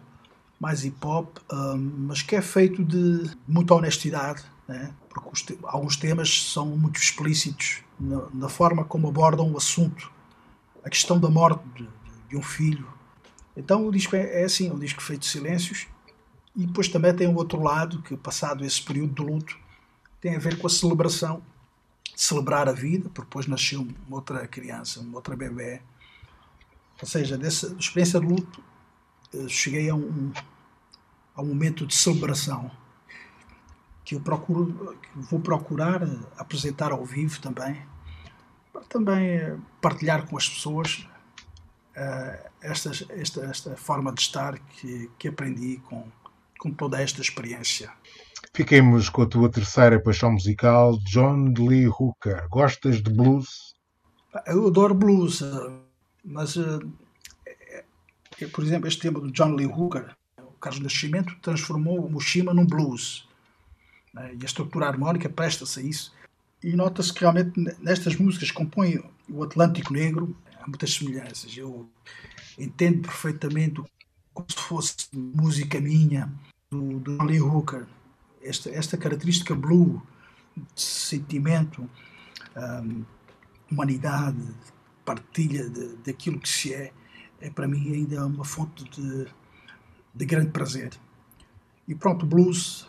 mais 0.58 0.84
hip 0.84 0.96
hop, 1.04 1.36
um, 1.52 1.76
mas 2.08 2.22
que 2.22 2.34
é 2.34 2.40
feito 2.40 2.82
de 2.82 3.30
muita 3.46 3.74
honestidade, 3.74 4.42
né? 4.66 4.90
porque 5.10 5.30
te 5.44 5.58
alguns 5.64 5.96
temas 5.96 6.44
são 6.50 6.66
muito 6.66 6.98
explícitos 6.98 7.84
na, 7.98 8.28
na 8.32 8.48
forma 8.48 8.85
como 8.85 9.09
abordam 9.09 9.52
o 9.52 9.56
assunto 9.56 10.11
a 10.87 10.88
questão 10.88 11.18
da 11.18 11.28
morte 11.28 11.64
de, 11.74 11.88
de 12.28 12.37
um 12.37 12.42
filho. 12.42 12.87
Então 13.56 13.88
o 13.88 13.90
disco 13.90 14.14
é, 14.14 14.42
é 14.42 14.44
assim, 14.44 14.68
é 14.68 14.72
um 14.72 14.78
disco 14.78 15.02
feito 15.02 15.22
de 15.22 15.26
silêncios 15.26 15.88
e 16.54 16.64
depois 16.64 16.88
também 16.88 17.12
tem 17.12 17.26
o 17.26 17.35
outro 17.35 17.61
lado 17.61 18.00
que 18.02 18.16
passado 18.16 18.64
esse 18.64 18.80
período 18.80 19.14
de 19.14 19.28
luto 19.28 19.59
tem 20.20 20.37
a 20.37 20.38
ver 20.38 20.59
com 20.59 20.66
a 20.68 20.70
celebração, 20.70 21.42
celebrar 22.14 22.68
a 22.68 22.72
vida, 22.72 23.11
porque 23.11 23.28
depois 23.28 23.48
nasceu 23.48 23.80
uma 24.06 24.16
outra 24.18 24.46
criança, 24.46 25.00
uma 25.00 25.16
outra 25.16 25.37
bebê. 25.37 25.82
Ou 27.02 27.09
seja, 27.09 27.37
dessa 27.37 27.74
experiência 27.78 28.20
de 28.20 28.26
luto 28.26 28.62
eh, 29.35 29.48
cheguei 29.48 29.90
a 29.90 29.94
um, 29.94 30.32
a 31.35 31.42
um 31.42 31.46
momento 31.46 31.85
de 31.85 31.94
celebração 31.94 32.70
que 34.07 34.14
eu 34.14 34.21
procuro, 34.21 34.97
que 35.03 35.19
vou 35.19 35.40
procurar 35.40 36.01
apresentar 36.38 36.92
ao 36.92 37.05
vivo 37.05 37.40
também 37.40 37.77
para 38.73 38.83
também 38.85 39.31
eh, 39.31 39.57
partilhar 39.83 40.27
com 40.29 40.37
as 40.37 40.49
pessoas 40.49 41.09
uh, 41.97 42.49
esta, 42.61 42.92
esta, 43.11 43.45
esta 43.47 43.77
forma 43.77 44.12
de 44.12 44.21
estar 44.21 44.59
que, 44.59 45.11
que 45.19 45.29
aprendi 45.29 45.79
com, 45.79 46.05
com 46.59 46.71
toda 46.71 47.03
esta 47.03 47.21
experiência. 47.21 47.90
Fiquemos 48.55 49.09
com 49.09 49.23
a 49.23 49.27
tua 49.27 49.51
terceira 49.51 49.99
paixão 49.99 50.33
musical, 50.33 50.99
John 50.99 51.53
Lee 51.59 51.88
Hooker. 51.88 52.47
Gostas 52.49 53.03
de 53.03 53.11
blues? 53.11 53.75
Eu 54.47 54.69
adoro 54.69 54.95
blues, 54.95 55.42
eh, 55.42 55.71
mas, 56.25 56.57
por 58.53 58.62
exemplo, 58.62 58.87
este 58.87 59.01
tema 59.01 59.19
do 59.19 59.33
John 59.33 59.55
Lee 59.55 59.66
Hooker, 59.66 60.14
o 60.38 60.53
Carlos 60.61 60.83
Nascimento, 60.83 61.35
transformou 61.40 62.05
o 62.05 62.11
Mushima 62.11 62.55
num 62.55 62.66
blues. 62.66 63.25
Né? 64.16 64.35
E 64.40 64.42
a 64.42 64.46
estrutura 64.46 64.87
harmónica 64.87 65.29
presta-se 65.29 65.79
a 65.79 65.83
isso 65.83 66.12
e 66.64 66.74
nota-se 66.74 67.12
que 67.12 67.20
realmente 67.20 67.61
nestas 67.81 68.16
músicas 68.16 68.50
que 68.50 68.57
compõem 68.57 69.05
o 69.29 69.44
Atlântico 69.44 69.92
Negro 69.92 70.35
há 70.59 70.66
muitas 70.66 70.94
semelhanças. 70.94 71.55
Eu 71.57 71.88
entendo 72.59 73.02
perfeitamente 73.02 73.83
como 74.33 74.50
se 74.50 74.59
fosse 74.59 74.96
música 75.12 75.79
minha 75.81 76.33
do, 76.70 76.98
do 76.98 77.22
Lee 77.22 77.40
Hooker. 77.40 77.87
Esta, 78.42 78.70
esta 78.70 78.96
característica 78.96 79.55
blue 79.55 80.02
de 80.57 80.81
sentimento, 80.81 81.88
um, 82.57 83.05
humanidade, 83.70 84.42
partilha 85.05 85.68
daquilo 86.05 86.40
que 86.40 86.48
se 86.48 86.72
é, 86.72 86.92
é 87.40 87.50
para 87.50 87.68
mim 87.68 87.92
ainda 87.92 88.24
uma 88.24 88.44
fonte 88.44 88.85
de, 88.85 89.26
de 90.14 90.24
grande 90.24 90.50
prazer. 90.50 90.92
E 91.87 91.94
pronto, 91.94 92.24
blues, 92.24 92.88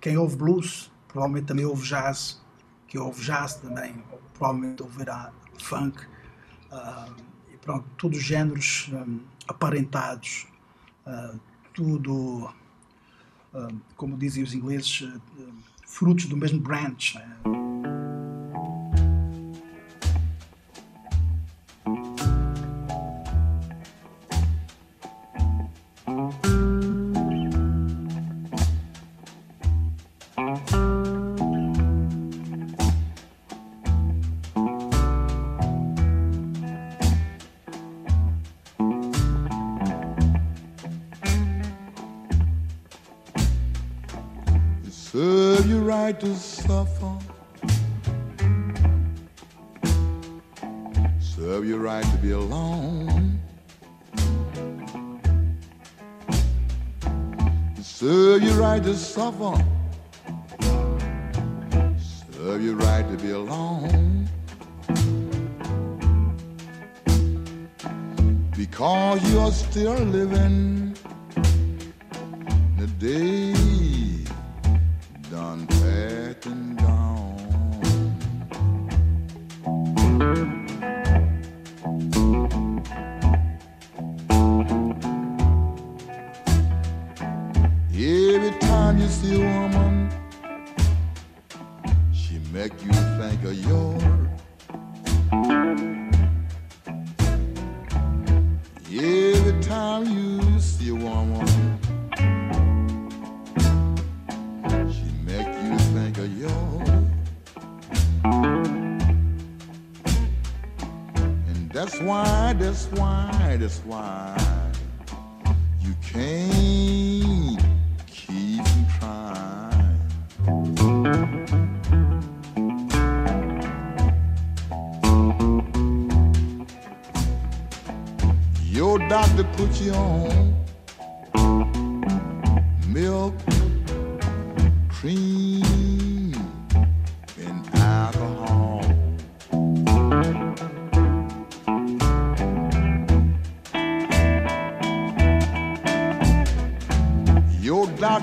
quem 0.00 0.16
ouve 0.16 0.36
blues 0.36 0.90
provavelmente 1.08 1.46
também 1.46 1.64
ouve 1.64 1.86
jazz, 1.86 2.42
que 2.86 2.98
ouve 2.98 3.22
jazz 3.22 3.54
também, 3.54 4.02
provavelmente 4.34 4.82
ouvirá 4.82 5.32
funk, 5.58 6.04
uh, 6.70 7.14
e 7.52 7.56
pronto, 7.56 7.88
todos 7.96 8.18
os 8.18 8.24
géneros 8.24 8.90
um, 8.92 9.20
aparentados, 9.48 10.46
uh, 11.06 11.40
tudo, 11.72 12.52
como 13.96 14.16
dizem 14.16 14.42
os 14.42 14.52
ingleses, 14.52 15.00
uh, 15.00 15.20
frutos 15.86 16.26
do 16.26 16.36
mesmo 16.36 16.60
branch. 16.60 17.14
Né? 17.14 17.65
suffer. 59.16 59.56
Serve 62.32 62.62
your 62.62 62.76
right 62.76 63.06
to 63.10 63.16
be 63.16 63.30
alone. 63.30 64.28
Because 68.54 69.32
you're 69.32 69.52
still 69.52 69.98
living 70.18 70.94
the 72.76 72.86
day. 72.98 73.55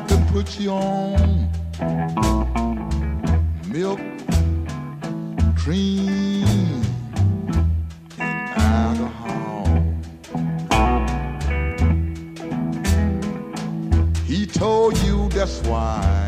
can 0.08 0.26
put 0.28 0.60
you 0.60 0.72
on 0.72 1.50
milk, 3.68 4.00
cream, 5.56 6.82
and 8.20 8.50
alcohol. 8.56 9.66
He 14.26 14.46
told 14.46 14.98
you 15.00 15.30
that's 15.30 15.60
why. 15.68 16.23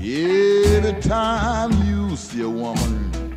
Every 0.00 1.00
time 1.02 1.72
you 1.84 2.14
see 2.14 2.42
a 2.42 2.48
woman, 2.48 3.36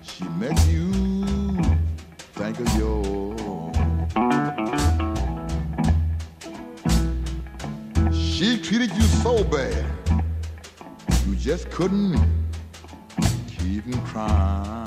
she 0.00 0.22
makes 0.38 0.64
you 0.68 0.92
think 2.34 2.60
of 2.60 2.72
your. 2.78 3.72
She 8.12 8.58
treated 8.58 8.92
you 8.94 9.02
so 9.02 9.42
bad, 9.42 9.84
you 11.26 11.34
just 11.34 11.68
couldn't 11.70 12.16
keep 13.48 13.82
from 13.82 14.00
crying. 14.06 14.85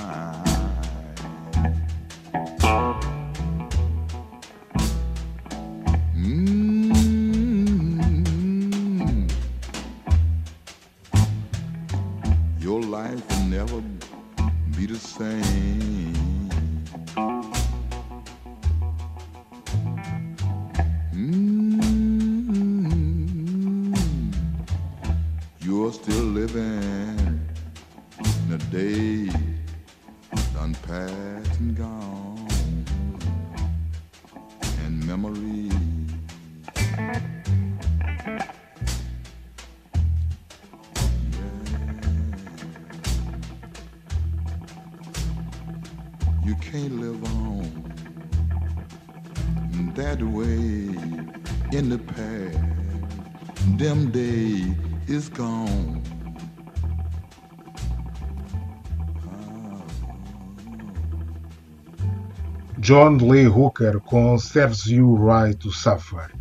John 62.89 63.17
Lee 63.17 63.45
Hooker 63.45 63.99
com 63.99 64.35
Serves 64.39 64.87
You 64.87 65.15
Right 65.15 65.55
to 65.57 65.71
Suffer. 65.71 66.33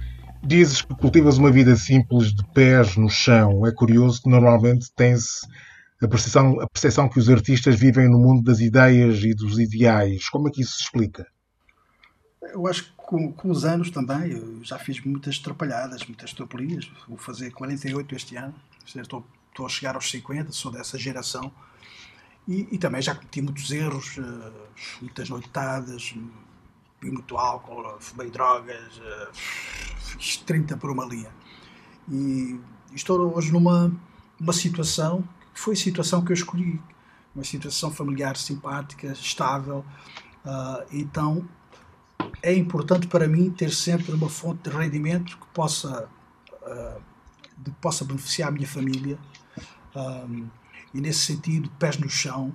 Dizes 0.42 0.80
que 0.80 0.94
cultivas 0.94 1.36
uma 1.36 1.52
vida 1.52 1.76
simples 1.76 2.32
de 2.32 2.42
pés 2.54 2.96
no 2.96 3.10
chão. 3.10 3.66
É 3.66 3.70
curioso 3.70 4.22
que 4.22 4.30
normalmente 4.30 4.90
tem-se 4.96 5.46
a 6.02 6.08
percepção, 6.08 6.58
a 6.58 6.66
percepção 6.66 7.06
que 7.06 7.18
os 7.18 7.28
artistas 7.28 7.78
vivem 7.78 8.08
no 8.08 8.18
mundo 8.18 8.42
das 8.42 8.60
ideias 8.60 9.22
e 9.22 9.34
dos 9.34 9.58
ideais. 9.58 10.30
Como 10.30 10.48
é 10.48 10.50
que 10.50 10.62
isso 10.62 10.76
se 10.76 10.84
explica? 10.84 11.26
Eu 12.40 12.66
acho 12.66 12.84
que 12.84 12.92
com, 12.96 13.30
com 13.30 13.50
os 13.50 13.66
anos 13.66 13.90
também, 13.90 14.32
eu 14.32 14.64
já 14.64 14.78
fiz 14.78 15.04
muitas 15.04 15.38
atrapalhadas, 15.38 16.06
muitas 16.06 16.32
tropelias. 16.32 16.90
Vou 17.06 17.18
fazer 17.18 17.50
48 17.50 18.16
este 18.16 18.36
ano. 18.36 18.54
Estou, 18.86 19.22
estou 19.50 19.66
a 19.66 19.68
chegar 19.68 19.96
aos 19.96 20.10
50, 20.10 20.50
sou 20.52 20.72
dessa 20.72 20.96
geração. 20.96 21.52
E, 22.48 22.66
e, 22.72 22.78
também 22.78 23.02
já 23.02 23.14
cometi 23.14 23.42
muitos 23.42 23.70
erros, 23.70 24.16
uh, 24.16 24.52
muitas 25.02 25.28
noitadas, 25.28 26.14
bebi 26.98 27.12
muito 27.12 27.36
álcool, 27.36 28.00
fumei 28.00 28.30
drogas, 28.30 28.96
uh, 28.96 29.28
fiz 29.34 30.38
30 30.38 30.78
por 30.78 30.90
uma 30.90 31.04
linha. 31.04 31.30
E 32.10 32.58
estou 32.94 33.36
hoje 33.36 33.52
numa 33.52 33.92
uma 34.40 34.52
situação, 34.54 35.22
que 35.52 35.60
foi 35.60 35.74
a 35.74 35.76
situação 35.76 36.24
que 36.24 36.32
eu 36.32 36.34
escolhi, 36.34 36.80
uma 37.34 37.44
situação 37.44 37.90
familiar 37.90 38.34
simpática, 38.38 39.08
estável. 39.08 39.84
Uh, 40.42 40.86
então 40.90 41.46
é 42.42 42.54
importante 42.54 43.08
para 43.08 43.28
mim 43.28 43.50
ter 43.50 43.70
sempre 43.70 44.12
uma 44.12 44.30
fonte 44.30 44.70
de 44.70 44.74
rendimento 44.74 45.36
que 45.36 45.46
possa, 45.48 46.08
que 47.62 47.70
possa 47.72 48.04
beneficiar 48.06 48.48
a 48.48 48.52
minha 48.52 48.66
família 48.66 49.18
e 50.92 51.00
nesse 51.00 51.20
sentido, 51.20 51.70
pés 51.78 51.98
no 51.98 52.08
chão 52.08 52.54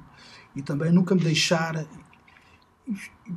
e 0.55 0.61
também 0.61 0.91
nunca 0.91 1.15
me 1.15 1.21
deixar. 1.21 1.86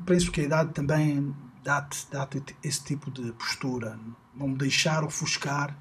Penso 0.04 0.30
que 0.32 0.40
a 0.40 0.44
idade 0.44 0.72
também 0.72 1.34
dá-te 1.62 2.06
dá 2.10 2.28
esse 2.62 2.84
tipo 2.84 3.10
de 3.10 3.32
postura, 3.32 3.98
não 4.34 4.48
me 4.48 4.56
deixar 4.56 5.04
ofuscar 5.04 5.76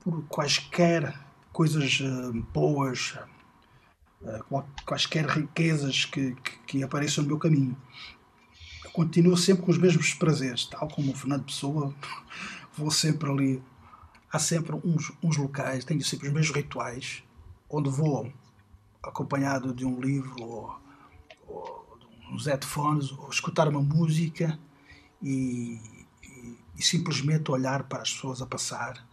por 0.00 0.22
quaisquer 0.24 1.18
coisas 1.52 2.00
uh, 2.00 2.32
boas, 2.52 3.18
uh, 4.22 4.64
quaisquer 4.84 5.26
riquezas 5.26 6.04
que, 6.04 6.34
que, 6.34 6.58
que, 6.66 6.82
apareçam 6.82 7.22
no 7.22 7.28
meu 7.28 7.38
caminho. 7.38 7.76
Eu 8.84 8.90
continuo 8.90 9.36
sempre 9.36 9.64
com 9.64 9.70
os 9.70 9.78
mesmos 9.78 10.12
prazeres, 10.14 10.66
tal 10.66 10.88
como 10.88 11.12
o 11.12 11.16
Fernando 11.16 11.44
Pessoa, 11.44 11.94
vou 12.76 12.90
sempre 12.90 13.30
ali. 13.30 13.62
Há 14.30 14.38
sempre 14.38 14.74
uns, 14.84 15.12
uns 15.22 15.36
locais, 15.36 15.84
tenho 15.84 16.02
sempre 16.02 16.26
os 16.26 16.34
mesmos 16.34 16.56
rituais 16.56 17.22
onde 17.74 17.90
vou 17.90 18.32
acompanhado 19.02 19.74
de 19.74 19.84
um 19.84 20.00
livro 20.00 20.34
ou, 20.40 20.80
ou 21.46 21.98
de 21.98 22.32
uns 22.32 22.46
headphones, 22.46 23.10
ou 23.12 23.28
escutar 23.28 23.68
uma 23.68 23.82
música 23.82 24.58
e, 25.22 25.80
e, 26.22 26.58
e, 26.78 26.82
simplesmente 26.82 27.50
olhar 27.50 27.84
para 27.84 28.02
as 28.02 28.12
pessoas 28.12 28.40
a 28.40 28.46
passar 28.46 29.04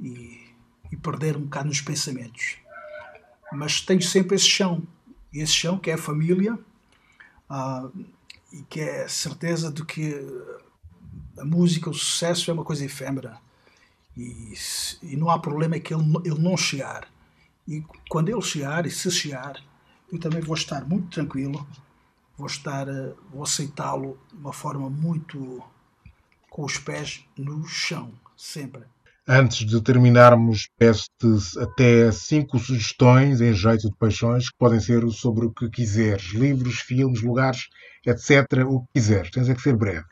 e, 0.00 0.50
e 0.90 0.96
perder 0.96 1.36
um 1.36 1.42
bocado 1.42 1.68
nos 1.68 1.80
pensamentos. 1.80 2.56
Mas 3.52 3.80
tenho 3.80 4.02
sempre 4.02 4.36
esse 4.36 4.46
chão, 4.46 4.82
esse 5.32 5.52
chão 5.52 5.78
que 5.78 5.90
é 5.90 5.94
a 5.94 5.98
família 5.98 6.54
uh, 7.50 8.06
e 8.52 8.62
que 8.62 8.80
é 8.80 9.04
a 9.04 9.08
certeza 9.08 9.70
de 9.70 9.84
que 9.84 10.14
a 11.38 11.44
música, 11.44 11.90
o 11.90 11.94
sucesso 11.94 12.50
é 12.50 12.54
uma 12.54 12.64
coisa 12.64 12.84
efêmera 12.84 13.38
e, 14.16 14.54
e 15.02 15.16
não 15.16 15.30
há 15.30 15.38
problema 15.38 15.78
que 15.78 15.94
ele, 15.94 16.04
ele 16.24 16.38
não 16.38 16.56
chegar 16.56 17.08
e 17.70 17.84
quando 18.08 18.30
ele 18.30 18.42
chegar, 18.42 18.84
e 18.84 18.90
se 18.90 19.08
chegar, 19.12 19.54
eu 20.12 20.18
também 20.18 20.40
vou 20.40 20.56
estar 20.56 20.84
muito 20.84 21.08
tranquilo, 21.08 21.64
vou 22.36 22.48
estar, 22.48 22.88
eh, 22.88 23.12
vou 23.32 23.44
aceitá-lo 23.44 24.18
de 24.32 24.38
uma 24.38 24.52
forma 24.52 24.90
muito 24.90 25.62
com 26.50 26.64
os 26.64 26.78
pés 26.78 27.24
no 27.38 27.64
chão, 27.68 28.12
sempre. 28.36 28.82
Antes 29.28 29.64
de 29.64 29.80
terminarmos, 29.80 30.68
peço-te 30.76 31.60
até 31.60 32.10
cinco 32.10 32.58
sugestões 32.58 33.40
em 33.40 33.54
jeito 33.54 33.88
de 33.88 33.96
paixões 33.96 34.50
que 34.50 34.58
podem 34.58 34.80
ser 34.80 35.08
sobre 35.10 35.46
o 35.46 35.52
que 35.52 35.70
quiseres: 35.70 36.32
livros, 36.32 36.80
filmes, 36.80 37.22
lugares, 37.22 37.68
etc. 38.04 38.66
O 38.66 38.80
que 38.80 38.94
quiseres. 38.94 39.30
Tens 39.30 39.48
é 39.48 39.54
que 39.54 39.62
ser 39.62 39.76
breve. 39.76 40.04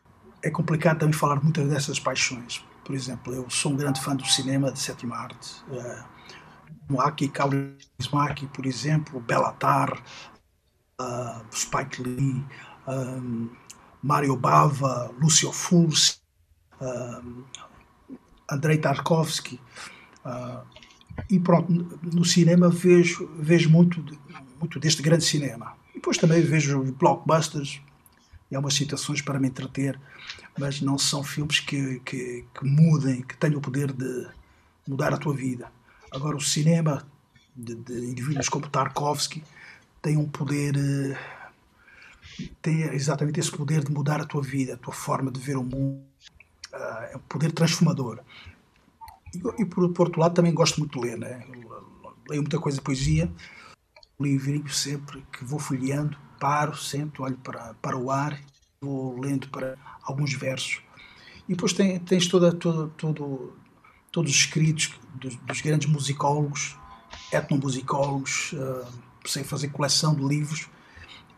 É 0.45 0.51
complicado 0.51 1.01
também 1.01 1.19
falar 1.19 1.43
muitas 1.43 1.69
dessas 1.69 1.99
paixões. 1.99 2.65
Por 2.85 2.95
exemplo, 2.95 3.35
eu 3.35 3.51
sou 3.51 3.73
um 3.73 3.77
grande 3.77 4.01
fã 4.01 4.15
do 4.15 4.25
cinema, 4.25 4.71
de 4.71 4.79
sétima 4.79 5.17
arte. 5.17 5.57
Uh, 5.69 6.19
Moaki 6.89 7.29
Kaurismäki, 7.29 8.47
por 8.47 8.67
exemplo, 8.67 9.21
Bellatar, 9.21 10.03
uh, 11.01 11.45
Spike 11.53 12.03
Lee, 12.03 12.45
um, 12.87 13.51
Mario 14.03 14.37
Bava, 14.37 15.13
Lucio 15.21 15.53
Fulci, 15.53 16.19
uh, 16.81 17.45
Andrei 18.51 18.79
Tarkovsky. 18.79 19.61
Uh, 20.25 20.67
e 21.29 21.39
pronto, 21.39 21.73
no 22.03 22.25
cinema 22.25 22.69
vejo, 22.69 23.29
vejo 23.39 23.69
muito, 23.71 24.05
muito 24.59 24.79
deste 24.79 25.03
grande 25.03 25.25
cinema. 25.25 25.75
E 25.91 25.95
depois 25.95 26.17
também 26.17 26.41
vejo 26.43 26.83
blockbusters 26.93 27.81
e 28.51 28.57
algumas 28.57 28.75
situações 28.75 29.21
para 29.21 29.39
me 29.39 29.49
entreter, 29.49 29.99
mas 30.59 30.81
não 30.81 30.97
são 30.97 31.23
filmes 31.23 31.61
que, 31.61 32.01
que, 32.01 32.45
que 32.55 32.65
mudem, 32.65 33.23
que 33.23 33.37
tenham 33.37 33.59
o 33.59 33.61
poder 33.61 33.93
de 33.93 34.27
mudar 34.87 35.13
a 35.13 35.19
tua 35.19 35.35
vida. 35.35 35.71
Agora, 36.11 36.37
o 36.37 36.41
cinema 36.41 37.07
de, 37.55 37.75
de 37.75 37.93
indivíduos 38.07 38.49
como 38.49 38.69
Tarkovsky 38.69 39.43
tem 40.01 40.17
um 40.17 40.29
poder. 40.29 40.77
Eh, 40.77 41.19
tem 42.63 42.83
exatamente 42.83 43.41
esse 43.41 43.51
poder 43.51 43.83
de 43.83 43.91
mudar 43.91 44.21
a 44.21 44.25
tua 44.25 44.43
vida, 44.43 44.75
a 44.75 44.77
tua 44.77 44.95
forma 44.95 45.31
de 45.31 45.41
ver 45.41 45.57
o 45.57 45.65
mundo. 45.65 46.03
Eh, 46.73 47.11
é 47.13 47.17
um 47.17 47.21
poder 47.21 47.53
transformador. 47.53 48.21
E, 49.35 49.39
e 49.63 49.65
por, 49.65 49.93
por, 49.93 50.07
outro 50.07 50.21
lado, 50.21 50.35
também 50.35 50.55
gosto 50.55 50.79
muito 50.79 51.01
de 51.01 51.07
ler. 51.07 51.19
Né? 51.19 51.45
Leio 52.29 52.43
muita 52.43 52.59
coisa 52.59 52.79
de 52.79 52.85
poesia, 52.85 53.31
livrinho 54.21 54.69
sempre 54.69 55.25
que 55.33 55.45
vou 55.45 55.59
folheando, 55.59 56.17
paro, 56.39 56.77
sento, 56.77 57.23
olho 57.23 57.39
para, 57.39 57.75
para 57.75 57.97
o 57.97 58.11
ar, 58.11 58.39
vou 58.81 59.19
lendo 59.19 59.49
para 59.49 59.77
alguns 60.03 60.33
versos. 60.35 60.81
E 61.49 61.55
depois 61.55 61.73
tem, 61.73 61.99
tens 62.01 62.27
toda, 62.27 62.53
toda, 62.53 62.89
todo, 62.97 63.57
todos 64.11 64.31
os 64.31 64.37
escritos 64.37 64.93
dos, 65.15 65.37
dos 65.37 65.61
grandes 65.61 65.89
musicólogos, 65.89 66.77
etnomusicólogos, 67.33 68.53
uh, 68.53 68.87
sei 69.27 69.45
fazer 69.45 69.69
coleção 69.69 70.15
de 70.15 70.23
livros, 70.23 70.69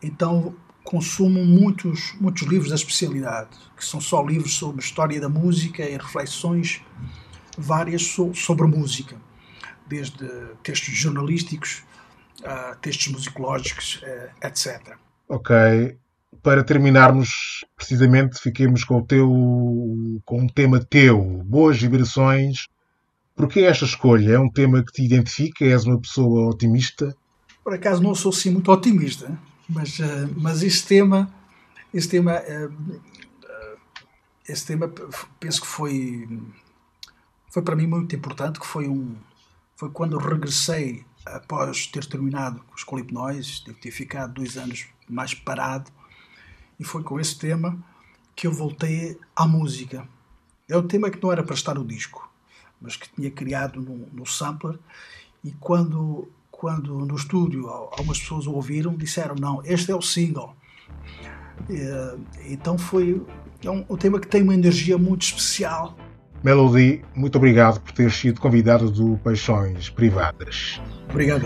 então 0.01 0.55
consumo 0.83 1.45
muitos, 1.45 2.13
muitos 2.19 2.43
livros 2.43 2.69
da 2.69 2.75
especialidade, 2.75 3.49
que 3.77 3.85
são 3.85 4.01
só 4.01 4.23
livros 4.23 4.55
sobre 4.55 4.81
história 4.81 5.19
da 5.19 5.29
música 5.29 5.83
e 5.83 5.97
reflexões 5.97 6.81
várias 7.57 8.03
so, 8.03 8.33
sobre 8.33 8.65
música, 8.65 9.15
desde 9.87 10.27
textos 10.63 10.93
jornalísticos, 10.95 11.83
uh, 12.39 12.75
textos 12.81 13.07
musicológicos, 13.07 13.99
eh, 14.03 14.31
etc. 14.43 14.95
Ok. 15.27 15.99
Para 16.41 16.63
terminarmos, 16.63 17.65
precisamente, 17.75 18.39
fiquemos 18.39 18.83
com 18.83 18.97
o 18.97 19.05
teu, 19.05 19.27
com 20.25 20.41
um 20.41 20.47
tema 20.47 20.79
teu, 20.79 21.21
boas 21.45 21.79
vibrações 21.79 22.67
Porquê 23.41 23.61
esta 23.61 23.85
escolha? 23.85 24.33
É 24.33 24.39
um 24.39 24.49
tema 24.49 24.83
que 24.83 24.91
te 24.91 25.03
identifica? 25.03 25.65
És 25.65 25.85
uma 25.85 25.99
pessoa 25.99 26.49
otimista? 26.49 27.17
Por 27.63 27.73
acaso 27.73 28.01
não 28.01 28.13
sou 28.13 28.31
assim 28.31 28.51
muito 28.51 28.71
otimista, 28.71 29.35
mas, 29.67 29.97
uh, 29.99 30.29
mas 30.37 30.61
este 30.61 30.87
tema, 30.87 31.33
este 31.91 32.09
tema, 32.09 32.39
uh, 32.39 33.01
este 34.47 34.67
tema 34.67 34.93
penso 35.39 35.61
que 35.61 35.67
foi, 35.67 36.27
foi 37.49 37.63
para 37.63 37.75
mim 37.75 37.87
muito 37.87 38.15
importante, 38.15 38.59
que 38.59 38.65
foi 38.65 38.87
um, 38.87 39.15
foi 39.75 39.89
quando 39.89 40.19
regressei 40.19 41.03
após 41.25 41.87
ter 41.87 42.05
terminado 42.05 42.59
com 42.67 42.75
os 42.75 42.83
colipnóis, 42.83 43.61
devo 43.61 43.79
ter 43.79 43.91
ficado 43.91 44.33
dois 44.33 44.55
anos 44.57 44.87
mais 45.09 45.33
parado, 45.33 45.91
e 46.81 46.83
foi 46.83 47.01
com 47.01 47.17
esse 47.17 47.37
tema 47.37 47.77
que 48.35 48.45
eu 48.45 48.51
voltei 48.51 49.17
à 49.33 49.47
música. 49.47 50.05
É 50.67 50.75
um 50.75 50.85
tema 50.85 51.09
que 51.09 51.21
não 51.23 51.31
era 51.31 51.43
para 51.43 51.55
estar 51.55 51.75
no 51.75 51.85
disco 51.85 52.29
mas 52.81 52.95
que 52.95 53.07
tinha 53.13 53.29
criado 53.29 53.79
no, 53.79 54.07
no 54.11 54.25
sampler 54.25 54.77
e 55.43 55.51
quando 55.51 56.27
quando 56.49 57.05
no 57.05 57.15
estúdio 57.15 57.67
algumas 57.67 58.19
pessoas 58.19 58.47
o 58.47 58.53
ouviram 58.53 58.95
disseram 58.95 59.35
não 59.35 59.61
este 59.63 59.91
é 59.91 59.95
o 59.95 60.01
single 60.01 60.55
então 62.47 62.77
foi 62.77 63.21
é 63.63 63.69
um, 63.69 63.85
um 63.87 63.95
tema 63.95 64.19
que 64.19 64.27
tem 64.27 64.41
uma 64.41 64.53
energia 64.53 64.97
muito 64.97 65.21
especial 65.21 65.95
Melody, 66.43 67.03
muito 67.15 67.37
obrigado 67.37 67.79
por 67.79 67.91
ter 67.91 68.11
sido 68.11 68.41
convidado 68.41 68.89
do 68.89 69.15
Paixões 69.19 69.91
Privadas. 69.91 70.81
Obrigado. 71.07 71.45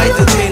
voz 0.00 0.12
que 0.16 0.32
sai 0.32 0.49